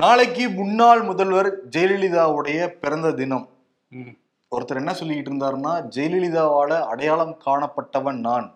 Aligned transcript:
நாளைக்கு 0.00 0.44
முன்னாள் 0.56 1.02
முதல்வர் 1.08 1.48
ஜெயலலிதாவுடைய 1.74 2.60
பிறந்த 2.82 3.08
தினம். 3.20 3.44
ஒருத்தர் 4.52 4.80
என்ன 4.80 4.92
சொல்லிக்கிட்டு 4.98 5.30
இருந்தாருன்னா 5.30 5.72
ஜெயலலிதாவால 5.94 6.80
அடையாளம் 6.90 7.32
காணப்பட்டவன் 7.44 8.18
நான். 8.26 8.46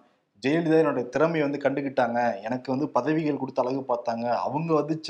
ஜெயலலிதா 0.42 0.80
என்னுடைய 0.82 1.04
திறமையை 1.14 1.44
வந்து 1.46 1.62
கண்டுக்கிட்டாங்க 1.64 2.18
எனக்கு 2.46 2.68
வந்து 2.72 2.88
பதவிகள் 2.96 3.40
கொடுத்து 3.42 3.62
அழகு 3.64 3.80
பார்த்தாங்க. 3.92 4.26
அவங்க 4.46 4.70
வந்துச்ச 4.80 5.08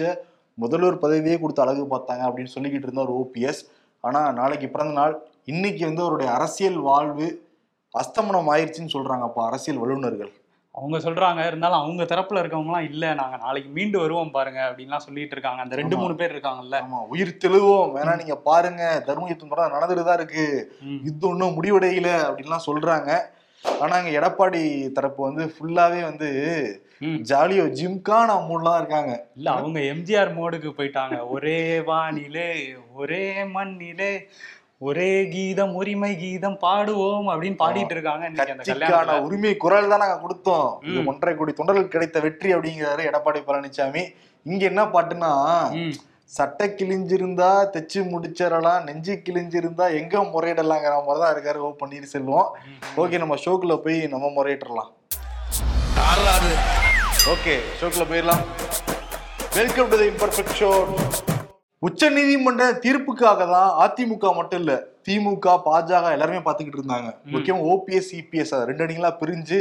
முதல்வர் 0.58 1.02
பதவியே 1.04 1.36
கொடுத்து 1.40 1.64
அழகு 1.64 1.86
பார்த்தாங்க 1.94 2.22
அப்படின்னு 2.28 2.54
சொல்லிக்கிட்டு 2.54 2.88
இருந்தார் 2.88 3.12
ஓபிஎஸ் 3.20 3.62
ஆனா 4.04 4.22
நாளைக்கு 4.40 4.68
பிறந்த 4.74 4.94
நாள் 5.00 5.16
இன்னைக்கு 5.54 5.82
வந்து 5.88 6.04
அவருடைய 6.06 6.30
அரசியல் 6.38 6.80
வாழ்வு 6.90 7.28
அஸ்தமனம் 7.94 8.52
ஆயிடுச்சுன்னு 8.54 8.96
சொல்றாங்க 8.96 9.26
அப்ப 9.30 9.46
அரசியல் 9.50 9.82
வல்லுநர்கள். 9.84 10.32
அவங்க 10.74 10.98
சொல்றாங்க 10.98 11.46
இருந்தாலும் 11.46 11.78
அவங்க 11.78 12.02
தரப்புல 12.04 12.40
இருக்கவங்கலாம் 12.42 12.88
இல்ல 12.90 13.14
நாங்க 13.14 13.36
நாளைக்கு 13.36 13.70
மீண்டு 13.70 13.98
வருவோம் 13.98 14.30
பாருங்க 14.30 14.60
அப்படின்லாம் 14.60 14.96
சொல்லிட்டு 14.96 15.30
இருக்காங்க. 15.30 15.62
அந்த 15.62 15.76
ரெண்டு. 15.76 15.96
மூணு 15.96 16.14
பேர் 16.14 16.34
இருக்காங்கல்ல. 16.34 16.76
ஆமா 16.80 17.06
உயிர் 17.06 17.40
தெளிவோம். 17.44 17.90
வேணா 17.96 18.16
நீங்க 18.16 18.36
பாருங்க 18.36 19.02
தர்ம 19.06 19.28
யுத்தம் 19.28 19.48
கூட 19.48 19.68
நடந்துட்டு 19.68 20.04
தான் 20.04 20.16
இருக்கு. 20.16 20.72
ம். 20.82 21.00
யுத்தம் 21.04 21.30
இன்னும் 21.30 21.62
முடிவடையல 21.62 22.10
அப்படின்லாம் 22.28 22.66
சொல்றாங்க. 22.66 23.10
ஆனா 23.64 23.98
இங்க 23.98 24.20
எடப்பாடி 24.20 24.92
தரப்பு 24.92 25.22
வந்து 25.22 25.54
ஃபுல்லாவே 25.54 26.02
வந்து. 26.02 26.30
ஜாலியோ 27.02 27.64
ஜிம்கான 27.70 28.30
மூட்ல 28.48 28.62
தான் 28.62 28.78
இருக்காங்க. 28.78 29.26
இல்ல 29.36 29.50
அவங்க 29.50 29.80
எம்ஜிஆர் 29.80 30.34
மோடுக்கு 30.36 30.70
போயிட்டாங்க. 30.70 31.28
ஒரே 31.28 31.80
வானிலே 31.80 32.48
ஒரே 32.94 33.44
மண்ணிலே 33.44 34.28
ஒரே 34.80 35.08
கீதம் 35.32 35.72
உரிமை 35.76 36.10
கீதம் 36.16 36.58
பாடுவோம் 36.62 37.26
அப்படின்னு 37.32 37.58
பாடிட்டு 37.60 37.94
இருக்காங்க 37.96 38.28
உரிமை 39.26 39.50
குரல் 39.56 39.90
தான் 39.90 40.02
நாங்க 40.02 40.18
கொடுத்தோம். 40.22 40.68
இது. 40.86 41.00
ஒன்றரை 41.10 41.32
கோடி 41.34 41.52
தொண்டர்களுக்கு 41.52 41.96
கிடைத்த 41.96 42.20
வெற்றி 42.20 42.48
அப்படிங்கிறாரு 42.54 43.02
எடப்பாடி 43.08 43.40
பழனிசாமி 43.48 44.02
இங்க 44.46 44.62
என்ன 44.66 44.82
பாட்டுன்னா 44.92 45.32
ம். 45.76 45.92
சட்டை 46.30 46.66
கிழிஞ்சிருந்தா 46.72 47.50
தைச்சு 47.72 48.00
முடிச்சிடலாம் 48.10 48.84
நெஞ்சு 48.84 49.14
கிழிஞ்சிருந்தா 49.24 49.86
எங்க 49.98 50.22
முறையிடலாங்கிற 50.32 50.94
மாதிரி 51.00 51.22
தான் 51.22 51.34
இருக்காரு 51.34 51.60
ஓ 51.60 51.70
பன்னீர்செல்வம். 51.80 52.48
ஓகே 52.96 53.18
நம்ம 53.18 53.36
ஷோக்குள்ள 53.44 53.76
போய் 53.84 54.00
நம்ம 54.06 54.30
முறையிட்டுறலாம். 54.36 54.90
ஓகே 57.32 57.56
ஷோக்குள்ள 57.78 58.06
போயிடலாம். 58.10 58.44
Welcome 59.54 59.90
to 59.92 59.98
the 59.98 60.08
imperfect 60.12 60.56
show 60.60 60.70
உச்ச 61.86 62.08
நீதிமன்ற 62.14 62.62
தீர்ப்புக்காக 62.84 63.44
தான் 63.52 63.70
அதிமுக 63.82 64.30
மட்டும் 64.38 64.60
இல்ல 64.62 64.72
திமுக 65.06 65.52
பாஜக 65.66 66.10
எல்லாருமே 66.16 66.40
பார்த்துக்கிட்டு 66.46 66.80
இருந்தாங்க. 66.80 67.10
முக்கியம் 67.34 67.60
ஓபிஎஸ் 67.72 68.10
இபிஎஸ் 68.18 68.52
ரெண்டு 68.70 68.84
அணிகளா 68.86 69.10
பிரிஞ்சு 69.20 69.58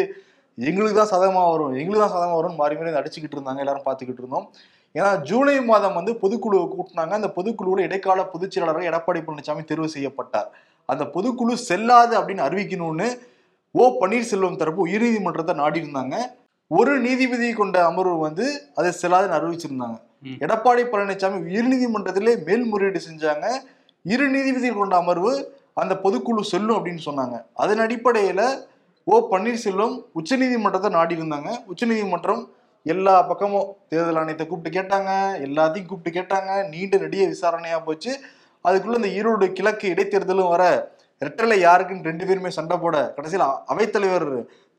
எங்களுக்கு 0.58 0.98
தான் 1.00 1.12
சதமா 1.12 1.44
வரும் 1.52 1.76
எங்களுக்கு 1.82 2.04
தான் 2.04 2.16
சதமா 2.16 2.34
வரும் 2.40 2.58
மாறி 2.62 2.76
மாறி 2.80 2.92
அடிச்சுக்கிட்டு 3.02 3.38
இருந்தாங்க 3.38 3.64
எல்லாரும் 3.64 3.86
பார்த்துக்கிட்டு 3.86 4.22
இருந்தோம். 4.24 4.48
ஏன்னா 4.96 5.12
ஜூலை 5.30 5.56
மாதம் 5.70 5.96
வந்து 6.00 6.14
பொதுக்குழுவை 6.24 6.66
கூட்டினாங்க. 6.74 7.14
அந்த 7.20 7.30
பொதுக்குழுவில் 7.38 7.86
இடைக்கால 7.88 8.26
பொதுச் 8.34 8.54
செயலாளர் 8.56 8.90
எடப்பாடி 8.90 9.22
பழனிசாமி 9.28 9.64
தேர்வு 9.72 9.90
செய்யப்பட்டார். 9.96 10.50
அந்த 10.90 11.04
பொதுக்குழு 11.16 11.56
செல்லாது 11.70 12.14
அப்படின்னு 12.20 12.46
அறிவிக்கணும்னு 12.48 13.10
ஓ 13.76 13.86
பன்னீர்செல்வம் 14.02 14.60
தரப்பு 14.64 14.88
உயர்நீதிமன்றத்தை 14.90 15.56
நாடி 15.64 15.84
இருந்தாங்க 15.84 16.16
ஒரு 16.72 16.94
நீதிபதி 17.08 17.48
கொண்ட 17.62 17.78
அமர்வு 17.90 18.18
வந்து 18.28 18.46
அதை 18.80 18.90
செல்லாதுன்னு 19.02 19.38
அறிவிச்சிருந்தாங்க. 19.40 19.98
எடப்பாடி 20.46 20.84
பழனிசாமி 20.92 21.38
உயர்நீதிமன்றத்திலே 21.50 22.34
மேல்முறையீடு 22.48 23.02
செஞ்சாங்க. 23.08 23.48
இரு 24.06 24.26
நீதிபதிகள் 24.36 24.82
கொண்ட 24.82 24.98
அமர்வு 25.04 25.32
அந்த 25.82 25.94
பொதுக்குழு 26.04 26.44
செல்லும் 26.52 26.78
அப்படின்னு 26.78 27.04
சொன்னாங்க. 27.10 27.36
அதன் 27.64 27.84
அடிப்படையில 27.86 28.42
ஓ 29.08 29.18
பன்னீர்செல்வம் 29.34 29.96
உச்சநீதிமன்றத்தை 30.20 30.90
நாடி 30.96 31.14
இருந்தாங்க. 31.20 31.50
உச்சநீதிமன்றம் 31.72 32.44
எல்லா 32.86 33.14
பக்கமும் 33.30 33.70
தேர்தல் 33.92 34.20
ஆணையத்தை 34.22 34.46
கூப்பிட்டு 34.48 34.76
கேட்டாங்க. 34.78 35.12
எல்லாத்தையும் 35.46 35.90
கூப்பிட்டு 35.92 36.18
கேட்டாங்க. 36.18 36.52
நீண்ட 36.74 36.98
நெடிய 37.04 37.24
விசாரணையா 37.34 37.78
போச்சு. 37.88 38.12
அதுக்குள்ள 38.68 39.00
இந்த 39.02 39.12
ஈரோடு 39.18 39.46
கிழக்கு 39.58 39.86
இடைத்தேர்தலும் 39.94 40.52
வர 40.54 40.64
ரெட்டலை 41.22 41.58
யாருக்குன்னு 41.68 42.08
ரெண்டு 42.10 42.26
பேருமே 42.28 42.50
சண்டை 42.58 42.76
போட 42.84 42.98
கடைசியில் 43.16 43.46
அவைத்தலைவர் 43.72 44.30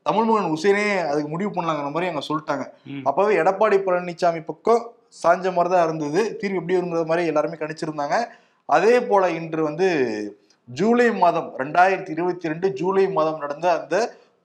தமிழ்மகன் 0.07 0.53
உசேனே 0.55 0.85
அதுக்கு 1.09 1.29
முடிவு 1.33 1.51
பண்ணலாங்கிற 1.55 1.89
மாதிரி 1.95 2.09
அங்க 2.11 2.23
சொல்லிட்டாங்க. 2.29 2.63
அப்பவே 3.09 3.33
எடப்பாடி 3.41 3.77
பழனிசாமி 3.87 4.41
பக்கம் 4.49 4.81
சாஞ்ச 5.19 5.45
மாதிரி 5.55 5.71
தான் 5.73 5.85
இருந்தது. 5.87 6.21
தீர்வு 6.39 6.59
எப்படி 6.61 6.79
இருந்தது 6.79 7.03
மாதிரி 7.11 7.31
எல்லாருமே 7.31 7.59
கணிச்சிருந்தாங்க. 7.61 8.17
அதே 8.75 8.95
போல 9.09 9.23
இன்று 9.39 9.61
வந்து 9.69 9.87
ஜூலை 10.79 11.07
மாதம் 11.23 11.47
ரெண்டாயிரத்தி 11.61 12.11
இருபத்தி 12.15 12.51
ரெண்டு 12.51 12.67
ஜூலை 12.79 13.05
மாதம் 13.17 13.41
நடந்த 13.43 13.67
அந்த 13.79 13.95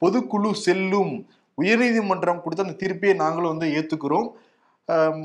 பொதுக்குழு 0.03 0.51
செல்லும் 0.67 1.13
உயர்நீதிமன்றம் 1.63 2.41
கொடுத்த 2.45 2.67
அந்த 2.67 2.77
தீர்ப்பையே 2.83 3.15
நாங்களும் 3.23 3.53
வந்து 3.55 3.69
ஏத்துக்கிறோம். 3.77 4.29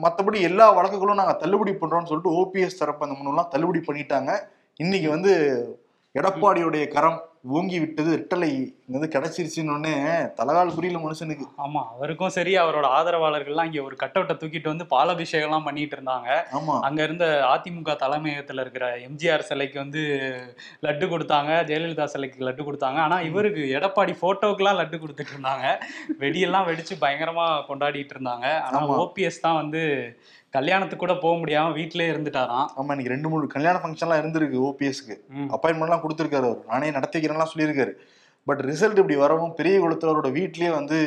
மற்றபடி 0.03 0.38
எல்லா 0.50 0.66
வழக்குகளும் 0.78 1.19
நாங்கள் 1.19 1.40
தள்ளுபடி 1.41 1.72
பண்றோம்னு 1.81 2.09
சொல்லிட்டு 2.12 2.35
ஓபிஎஸ் 2.41 2.80
தரப்பு 2.81 3.06
அந்த 3.07 3.16
மனுலாம் 3.18 3.51
தள்ளுபடி 3.53 3.81
பண்ணிட்டாங்க. 3.88 4.31
இன்னைக்கு 4.84 5.09
வந்து 5.16 5.34
எடப்பாடியுடைய 6.19 6.85
கரம் 6.96 7.19
ஓங்கி 7.57 7.78
விட்டது. 7.84 8.12
ரெட்டலை 8.22 8.51
வந்து 8.91 9.19
கிடைச்சிருச்சுன்னு 9.19 9.91
தலகால் 10.40 10.74
புரியல 10.75 11.00
மனுஷனுக்கு. 11.03 11.46
ஆமா 11.57 11.81
அவருக்கும் 11.96 12.29
சரி 12.29 12.57
அவரோட 12.57 12.88
ஆதரவாளர்கள்லாம் 12.97 13.66
இங்க 13.66 13.84
ஒரு 13.84 13.96
கட்டவுட்டை 14.03 14.35
தூக்கிட்டு 14.38 14.68
வந்து 14.68 14.85
பாலாபிஷேகம் 14.85 15.47
எல்லாம் 15.47 15.63
பண்ணிட்டு 15.63 15.97
இருந்தாங்க. 15.97 16.29
ஆமா. 16.52 16.79
அங்க 16.79 17.03
இருந்த 17.03 17.25
அதிமுக 17.53 17.96
தலைமையகத்துல 17.96 18.59
இருக்கிற 18.59 18.97
எம்ஜிஆர் 18.97 19.40
சிலைக்கு 19.40 19.80
வந்து 19.80 20.01
லட்டு 20.84 21.07
கொடுத்தாங்க 21.07 21.51
ஜெயலலிதா 21.63 22.03
சிலைக்கு 22.03 22.46
லட்டு 22.47 22.63
கொடுத்தாங்க. 22.63 23.00
ஆனா 23.00 23.22
இவருக்கு 23.22 23.62
எடப்பாடி 23.80 24.16
போட்டோக்கெல்லாம் 24.22 24.80
லட்டு 24.81 25.00
கொடுத்துட்டு 25.03 25.35
இருந்தாங்க. 25.38 25.66
வெடியெல்லாம் 26.19 26.68
வெடிச்சு 26.69 26.96
பயங்கரமா 27.01 27.47
கொண்டாடிட்டு 27.69 28.16
இருந்தாங்க. 28.18 28.62
ஆனா. 28.62 28.88
ஓபிஎஸ் 28.88 29.40
தான் 29.41 29.56
வந்து 29.56 29.81
கல்யாணத்துக்கு 30.50 31.06
கூட 31.06 31.18
போக 31.18 31.35
முடியாம 31.40 31.74
வீட்டிலே 31.74 32.12
இருந்துட்டாராம். 32.12 32.66
ஆமா 32.78 32.90
இன்னைக்கு 32.90 33.13
ரெண்டு 33.13 33.30
மூணு 33.30 33.47
கல்யாண 33.47 33.78
ஃபங்க்ஷன்லாம் 33.78 34.22
இருந்திருக்கு 34.22 34.57
ஓபிஎஸ்க்கு. 34.69 35.16
அப்பாயின்மெண்ட்லாம் 35.56 36.03
கொடுத்துருக்காரு 36.06 36.47
அவர். 36.50 36.63
நானே 36.68 36.91
நடத்திக்கிறேன்லாம் 36.91 37.53
சொல்லியிருக்காரு. 37.53 37.94
பட் 38.46 38.62
ரிசல்ட் 38.62 38.97
இப்படி 38.97 39.16
வரவும் 39.16 39.53
பெரிய 39.53 39.79
குளத்துல 39.79 40.12
அவரோட 40.12 40.29
வீட்லயே 40.38 40.69
வந்து 40.69 40.97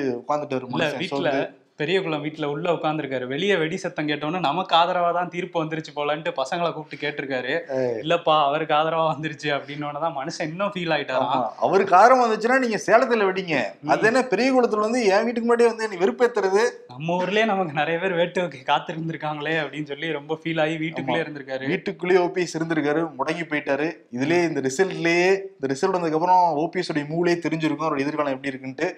மனுஷன் 0.70 1.00
வீட்டுல 1.00 1.08
சோர்ந்து. 1.08 1.62
பெரியகுளம் 1.80 2.24
வீட்டுல 2.24 2.48
உள்ள 2.54 2.66
உட்காந்துருக்காரு 2.72 3.26
வெளியே 3.26 3.54
வெடி 3.60 3.76
சத்தம் 3.76 4.08
கேட்டோன்னு 4.08 4.40
நமக்கு 4.40 4.76
ஆதரவா 4.80 5.08
தான் 5.16 5.30
தீர்ப்பு 5.32 5.56
வந்துருச்சு 5.62 5.92
போலன்ட்டு 5.96 6.30
பசங்களை 6.36 6.68
கூப்பிட்டு 6.72 7.02
கேட்டிருக்காரு. 7.04 7.54
இல்லப்பா 8.02 8.34
அவருக்கு 8.48 8.74
ஆதரவா 8.74 9.06
வந்துருச்சு 9.12 9.48
அப்படின்னு 9.54 10.02
தான் 10.04 10.16
மனுஷன் 10.18 10.50
இன்னும் 10.52 10.72
ஃபீல் 10.74 10.92
ஆமா. 10.92 10.96
ஆயிட்டாராம் 10.96 11.48
அவருக்கு 11.66 11.96
ஆரம் 12.02 12.22
வந்துச்சுன்னா 12.24 12.58
நீங்க 12.64 12.78
சேலத்துல 12.86 13.26
வெடிங்க. 13.30 13.56
அது 13.94 14.06
என்ன 14.10 14.22
பெரிய 14.32 14.48
குளத்துல 14.56 14.84
வந்து 14.86 15.00
என் 15.14 15.26
வீட்டுக்கு 15.26 15.46
முன்னாடியே 15.46 15.70
வந்து 15.72 15.88
நீ 15.92 15.98
வெறுப்பேத்துறது? 16.04 16.62
நம்ம 16.94 17.18
ஊர்லயே 17.20 17.44
நமக்கு 17.52 17.78
நிறைய 17.80 17.98
பேர் 18.04 18.18
வேட்டு 18.20 18.64
காத்து 18.70 18.92
இருந்திருக்காங்களே 18.94 19.56
அப்படின்னு 19.64 19.90
சொல்லி 19.92 20.10
ரொம்ப 20.18 20.38
ஃபீல் 20.42 20.62
ஆகி 20.66 20.76
வீட்டுக்குள்ளே 20.84 21.22
இருந்திருக்காரு. 21.24 21.66
வீட்டுக்குள்ளேயே 21.74 22.22
ஓபிஎஸ் 22.26 22.56
இருந்திருக்காரு 22.60 23.02
முடங்கி 23.20 23.46
போயிட்டாரு. 23.52 23.88
இதுலயே 24.18 24.42
இந்த 24.50 24.62
ரிசல்ட்லயே 24.70 25.30
இந்த 25.54 25.68
ரிசல்ட் 25.74 25.96
வந்ததுக்கு 25.96 26.20
அப்புறம் 26.20 26.44
ஓபிஎஸ் 26.64 26.92
உடைய 26.94 27.06
மூலே 27.14 27.36
தெரிஞ்சிருக்கும். 27.46 27.88
அவரோட 27.88 28.06
எதிர்காலம் 28.06 28.36
எப்படி 28.36 28.52
இருக்குன்ட்டு. 28.54 28.88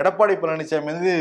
எடப்பாடி 0.00 0.36
பழனிசாமி 0.44 0.90
வந்து 0.94 1.12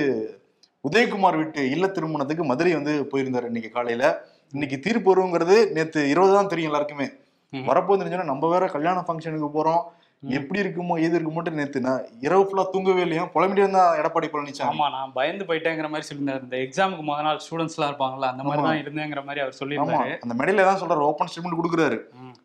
உதயகுமார் 0.83 1.39
வீட்டு 1.39 1.61
இல்ல 1.73 1.85
திருமணத்துக்கு 1.89 2.45
மதுரை 2.47 2.71
வந்து 2.73 2.94
போயிருந்தாரு 3.11 3.49
இன்னைக்கு 3.51 3.69
காலையில 3.71 4.05
இன்னைக்கு 4.53 4.77
தீர்ப்பு 4.85 5.09
வருங்கிறது 5.11 5.57
நேத்து 5.75 5.99
இருபது 6.09 6.33
தான் 6.33 6.49
தெரியும் 6.49 6.69
எல்லாருக்குமே. 6.69 7.05
வரப்போ 7.53 7.95
தெரிஞ்சோன்னா 7.99 8.31
நம்ம 8.31 8.49
வேற 8.51 8.66
கல்யாண 8.73 8.97
ஃபங்க்ஷனுக்கு 9.05 9.49
போறோம். 9.55 9.83
எப்படி 10.23 10.59
இருக்குமோ 10.63 10.95
ஏது 11.03 11.16
இருக்குமோட்டு 11.17 11.51
நேத்து 11.55 11.79
நான் 11.85 12.03
இரவு 12.25 12.44
ஃபுல்லா 12.44 12.63
தூங்கவே 12.73 13.01
இல்லையா 13.05 13.23
புலம்பிட்டு 13.33 13.63
இருந்தா 13.63 13.81
எடப்பாடி 13.99 14.27
பழனிசாமி 14.29 14.69
ஆமா 14.69 14.85
நான் 14.94 15.11
பயந்து 15.17 15.47
போயிட்டேங்கிற 15.49 15.88
மாதிரி 15.89 16.07
சொல்லியிருந்தாரு 16.07 16.45
இந்த 16.45 16.57
எக்ஸாமுக்கு 16.66 17.03
முத 17.09 17.23
நாள் 17.27 17.41
ஸ்டூடெண்ட்ஸ் 17.45 17.77
எல்லாம் 17.77 17.91
இருப்பாங்கல்ல 17.91 18.29
அந்த 18.31 18.44
மாதிரி. 18.44 18.63
தான் 18.67 18.81
இருந்தேங்கிற 18.83 19.23
மாதிரி 19.25 19.44
அவர் 19.44 19.57
சொல்லியிருந்தாரு 19.59 20.13
அந்த 20.23 20.35
மெடையில 20.39 20.65
தான் 20.69 20.79
சொல்றாரு 20.81 21.07
ஓப்பன் 21.09 21.31
ஸ்டேட்மெண்ட் 21.31 21.59
கொடுக்குறாரு. 21.59 21.97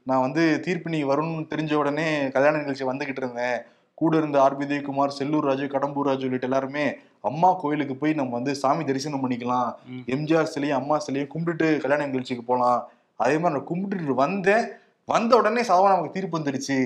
நான் 0.06 0.24
வந்து 0.26 0.44
தீர்ப்பு 0.66 0.94
நீ 0.94 1.00
வரும்னு 1.10 1.50
தெரிஞ்ச 1.52 1.74
உடனே 1.74 2.06
கல்யாண 2.36 2.60
நிகழ்ச்சி 2.62 2.86
வந்துகிட்டு 2.90 3.22
இருந்தேன் 3.24 3.58
கூட 4.00 4.12
இருந்த 4.20 4.36
ஆர் 4.44 4.56
விஜயகுமார் 4.62 5.16
செல்லூர் 5.18 5.48
ராஜு 5.48 5.66
கடம்பூர் 5.74 6.08
ராஜு 6.10 6.26
உள்ளிட்ட 6.26 6.48
எல்லாருமே 6.48 6.84
அம்மா 7.30 7.48
கோயிலுக்கு 7.62 7.94
போய் 8.00 8.18
நம்ம 8.18 8.34
வந்து 8.38 8.52
சாமி 8.62 8.82
தரிசனம் 8.88 9.22
பண்ணிக்கலாம். 9.22 9.70
எம்ஜிஆர் 10.14 10.52
சிலையும் 10.54 10.78
அம்மா 10.80 10.96
சிலையும் 11.06 11.30
கும்பிட்டுட்டு 11.32 11.68
கல்யாண 11.84 12.06
நிகழ்ச்சிக்கு 12.10 12.44
போகலாம் 12.50 12.80
அதே 13.22 13.36
மாதிரி 13.42 13.54
நான் 13.56 13.68
கும்பிட்டுட்டு 13.70 14.16
வந்தேன் 14.24 14.66
வந்த 15.14 15.32
உடனே 15.40 15.62
சாவா 15.68 15.86
நமக்கு 15.92 16.14
தீர்ப்பு 16.16 16.38
வந்துடுச்சு. 16.38 16.78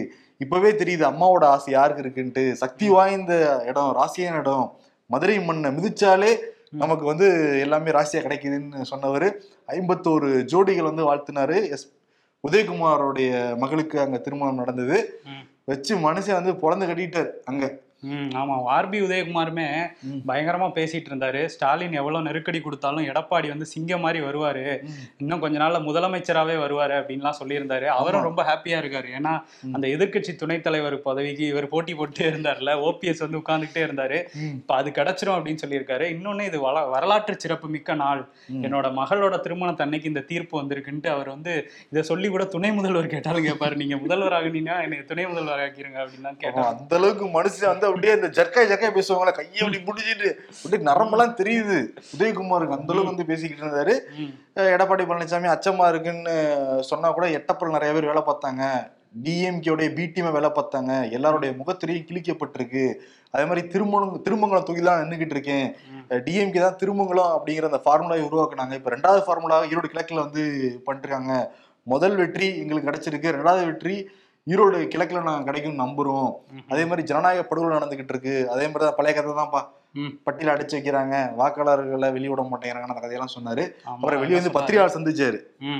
இப்பவே 0.42 0.70
தெரியுது 0.80 1.04
அம்மாவோட 1.10 1.44
ஆசை 1.54 1.70
யாருக்கு 1.74 2.02
இருக்குன்ட்டு. 2.04 2.44
சக்தி 2.62 2.86
வாய்ந்த 2.94 3.32
இடம் 3.70 3.92
ராசியான 3.98 4.38
இடம். 4.42 4.66
மதுரை 5.10 5.36
மண்ணை 5.48 5.70
மிதிச்சாலே 5.78 6.32
நமக்கு 6.82 7.04
வந்து 7.10 7.26
எல்லாமே 7.64 7.90
ராசியா 7.96 8.20
கிடைக்குதுன்னு 8.26 8.90
சொன்னவர். 8.92 9.26
ஐம்பத்தோரு 9.76 10.28
ஜோடிகள் 10.52 10.90
வந்து 10.90 11.08
வாழ்த்தினாரு. 11.08 11.58
எஸ் 11.74 11.86
உதயகுமாரோடைய 12.44 13.32
மகளுக்கு 13.62 13.96
அங்க 14.04 14.18
திருமணம் 14.26 14.60
நடந்தது. 14.62 14.96
வச்சு 15.68 15.96
மனுஷன் 15.98 16.38
வந்து 16.40 16.52
பொழந்து 16.62 16.88
கட்டிட்டார் 16.88 17.30
அங்க. 17.44 17.64
ம் 18.02 18.30
ஆமா. 18.34 18.54
ஆர்பி 18.72 18.98
உதயகுமாருமே 19.00 19.66
ம். 20.02 20.20
பயங்கரமா 20.28 20.68
பேசிட்டு 20.74 21.08
இருந்தாரு. 21.10 21.44
ஸ்டாலின் 21.46 21.92
எவ்வளவு 21.92 22.24
நெருக்கடி 22.24 22.60
கொடுத்தாலும் 22.60 23.04
எடப்பாடி 23.04 23.48
வந்து 23.48 23.66
சிங்கம் 23.66 24.00
மாதிரி 24.00 24.20
வருவாரு. 24.24 24.64
இன்னும் 25.18 25.40
கொஞ்ச 25.40 25.58
நாள்ல 25.58 25.80
முதலமைச்சராவே 25.82 26.56
வருவாரு 26.56 26.94
அப்படின்லாம் 26.96 27.38
சொல்லியிருந்தாரு. 27.40 27.84
அவரும் 27.92 28.22
ரொம்ப 28.22 28.42
ஹாப்பியா 28.42 28.78
இருக்காரு. 28.82 29.08
ஏன்னா 29.18 29.34
அந்த 29.72 29.88
எதிர்க்கட்சி 29.88 30.36
துணைத் 30.36 30.62
தலைவர் 30.62 31.02
பதவிக்கு 31.02 31.46
இவர் 31.46 31.68
போட்டி 31.68 31.94
போட்டுட்டே 31.94 32.26
இருந்தார்ல. 32.32 32.70
ஓபிஎஸ் 32.82 33.18
வந்து 33.18 33.38
உட்கார்ந்துகிட்டே 33.38 33.84
இருந்தாரு. 33.84 34.18
இப்ப 34.52 34.74
அது 34.74 34.90
கிடைச்சிரும் 34.90 35.36
அப்படின்னு 35.36 35.62
சொல்லியிருக்காரு. 35.64 36.06
இன்னொன்னு 36.14 36.42
இது 36.42 36.60
வள 36.60 36.84
வரலாற்று 36.86 37.36
சிறப்பு 37.38 37.68
மிக்க 37.68 37.94
நாள். 37.94 38.22
என்னோட 38.62 38.86
மகளோட 38.92 39.34
திருமணத்து 39.40 39.80
அன்னைக்கு 39.80 40.08
இந்த 40.08 40.20
தீர்ப்பு 40.22 40.60
வந்திருக்குன்ட்டு 40.62 41.06
அவர் 41.06 41.28
வந்து 41.28 41.54
இதை 41.90 42.02
சொல்லி 42.02 42.28
கூட 42.28 42.44
துணை 42.46 42.72
முதல்வர் 42.72 43.06
கேட்டாலும் 43.06 43.46
கேட்பாரு. 43.46 43.74
நீங்க 43.74 43.96
முதல்வர் 43.96 44.32
ஆகுனீங்கன்னா 44.32 44.82
என்னை 44.82 45.04
துணை 45.04 45.26
முதல்வர் 45.26 45.60
ஆக்கிருங்க 45.60 46.00
அப்படின்னு 46.02 46.22
தான் 46.22 46.40
கேட்டாங்க 46.40 46.68
அந்த 46.74 46.96
அளவுக்கு 46.96 47.26
மனுஷன் 47.38 47.72
வந்து 47.72 47.88
அப்படியே 47.92 48.14
இந்த 48.18 48.28
ஜர்க்காய் 48.38 48.70
ஜர்க்காய் 48.70 48.96
பேசுவாங்களே 48.96 49.32
கையை 49.36 49.60
அப்படி 49.64 49.80
முடிச்சிட்டு 49.88 50.30
அப்படியே 50.62 50.80
நரம்பெல்லாம் 50.90 51.38
தெரியுது. 51.42 51.78
உதயகுமாருக்கு 52.14 52.78
அந்த 52.78 52.92
அளவுக்கு 52.92 53.12
வந்து 53.12 53.30
பேசிக்கிட்டு 53.30 53.64
இருந்தாரு. 53.64 53.94
எடப்பாடி 54.76 55.04
பழனிசாமி 55.10 55.54
அச்சமா 55.54 55.86
இருக்குன்னு 55.92 56.34
சொன்னா 56.90 57.10
கூட 57.18 57.28
எட்டப்பல் 57.38 57.76
நிறைய 57.76 57.92
பேர் 57.96 58.10
வேலை 58.10 58.24
பார்த்தாங்க. 58.30 58.64
டிஎம்கேடைய 59.24 59.88
பி 59.96 60.04
டீமை 60.12 60.30
வேலை 60.36 60.50
பார்த்தாங்க. 60.58 60.92
எல்லாருடைய 61.16 61.50
முகத்திரையும் 61.58 62.06
கிழிக்கப்பட்டிருக்கு. 62.10 62.84
அதே 63.34 63.44
மாதிரி 63.48 63.62
திருமணம் 63.72 64.14
திருமங்கலம் 64.26 64.66
தொகுதியில் 64.68 65.00
நின்றுகிட்டு 65.00 65.34
இருக்கேன். 65.36 65.66
டிஎம்கே 66.26 66.62
தான் 66.64 66.78
திருமங்கலம் 66.82 67.34
அப்படிங்கிற 67.36 67.68
அந்த 67.70 67.80
ஃபார்முலாவை 67.84 68.22
உருவாக்குனாங்க. 68.28 68.74
இப்போ 68.80 68.90
ரெண்டாவது 68.94 69.22
ஃபார்முலா 69.26 69.58
ஈரோடு 69.70 69.90
கிழக்கில் 69.92 70.24
வந்து 70.24 70.42
பண்ணிருக்காங்க. 70.86 71.34
முதல் 71.92 72.16
வெற்றி 72.22 72.48
எங்களுக்கு 72.62 72.88
கிடைச்சிருக்கு. 72.88 73.34
ரெண்டாவது 73.38 73.64
வெற்றி 73.70 73.96
ஈரோடு 74.46 74.78
கிழக்குல 74.92 75.22
நாங்கள் 75.22 75.46
கிடைக்கும் 75.48 75.78
நம்புறோம். 75.82 76.30
அதே 76.68 76.84
மாதிரி 76.84 77.02
ஜனநாயக 77.02 77.42
படுகொலை 77.42 77.74
நடந்துகிட்டு 77.76 78.12
இருக்கு. 78.14 78.48
அதே 78.50 78.64
மாதிரி 78.66 78.84
தான் 78.84 78.96
பழைய 78.96 79.12
கதை 79.16 79.34
தான்ப்பா. 79.34 79.60
பட்டியல 80.26 80.52
அடிச்சு 80.54 80.74
வைக்கிறாங்க. 80.78 81.16
வாக்காளர்களை 81.40 82.12
வெளியிட 82.12 82.42
மாட்டேங்கிறாங்க 82.42 82.88
அந்த 82.88 83.00
கதையெல்லாம் 83.04 83.34
சொன்னாரு. 83.36 83.64
அப்புறம் 83.84 84.20
வெளியே 84.20 84.38
வந்து. 84.38 84.54
பத்திரிகையாளர் 84.58 84.96
சந்திச்சாரு. 84.96 85.38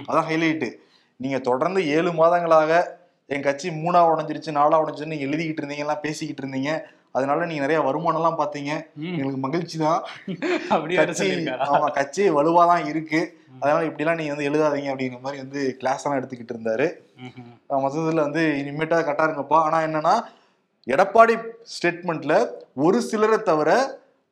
அதான் 0.08 0.28
ஹைலைட்டு 0.30 0.68
நீங்க 1.16 1.38
தொடர்ந்து 1.38 1.80
ஏழு 1.86 2.10
மாதங்களாக 2.12 3.00
என் 3.26 3.42
கட்சி 3.42 3.68
மூணா 3.70 4.00
உடஞ்சிருச்சு 4.12 4.50
நாலா 4.58 4.78
உடஞ்சிருச்சு 4.82 5.12
நீங்க 5.14 5.26
எழுதிக்கிட்டு 5.26 5.62
இருந்தீங்க 5.62 5.86
எல்லாம் 5.86 6.04
பேசிக்கிட்டு 6.06 6.42
இருந்தீங்க. 6.44 6.72
அதனால 7.14 7.46
நீங்க 7.46 7.62
நிறைய 7.62 7.78
வருமானம் 7.80 8.20
எல்லாம் 8.20 8.38
பாத்தீங்க 8.38 8.70
ம். 9.00 9.14
எங்களுக்கு 9.14 9.40
மகிழ்ச்சி 9.40 9.76
தான். 9.78 10.00
கட்சி? 11.00 11.28
ஆமா 11.68 11.88
கட்சி 11.96 12.22
வலுவா 12.36 12.62
தான் 12.70 12.84
இருக்கு. 12.88 13.20
அதனால 13.56 13.80
இப்படிலாம் 13.88 14.18
நீங்க 14.20 14.32
வந்து 14.34 14.48
எழுதாதீங்க 14.48 14.92
அப்படிங்கிற 14.92 15.20
மாதிரி 15.22 15.42
வந்து 15.42 15.62
கிளாஸ் 15.80 16.04
எல்லாம் 16.04 16.20
எடுத்துக்கிட்டு 16.20 16.54
இருந்தாரு. 16.54 16.86
மொத்தத்துல 17.76 18.24
வந்து 18.26 18.44
இனிமேட்டா 18.60 18.98
கரெக்டா 19.00 19.26
இருங்கப்பா. 19.28 19.58
ஆனா 19.66 19.80
என்னன்னா 19.86 20.14
எடப்பாடி 20.86 21.34
ஸ்டேட்மெண்ட்ல 21.74 22.36
ஒரு 22.82 23.00
சிலரை 23.08 23.38
தவிர 23.42 23.70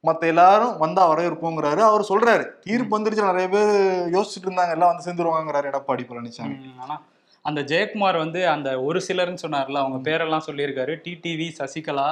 மத்த 0.04 0.26
எல்லாரும் 0.26 0.74
வந்தா 0.78 1.02
வரவேற்போங்கிறாரு. 1.10 1.80
அவர் 1.88 2.08
சொல்றாரு 2.08 2.44
தீர்ப்பு 2.64 2.96
வந்துருச்சு 2.96 3.30
நிறைய 3.30 3.48
பேர் 3.48 3.72
யோசிச்சுட்டு 4.14 4.48
இருந்தாங்க. 4.48 4.74
எல்லாம் 4.76 4.92
வந்து 4.92 5.06
சேர்ந்துருவாங்கிறாரு 5.06 5.70
எடப்பாடி 5.72 6.04
பழனிசாமி 6.08 6.56
ஆனா 6.84 6.96
அந்த 7.44 7.60
ஜெயக்குமார் 7.70 8.16
வந்து 8.22 8.40
அந்த 8.52 8.68
ஒரு 8.86 8.98
சிலர்னு 9.06 9.42
சொன்னார்ல 9.42 9.80
அவங்க 9.82 9.98
பேரெல்லாம் 10.06 10.44
சொல்லியிருக்காரு. 10.46 10.92
டிடிவி 11.04 11.46
சசிகலா 11.58 12.08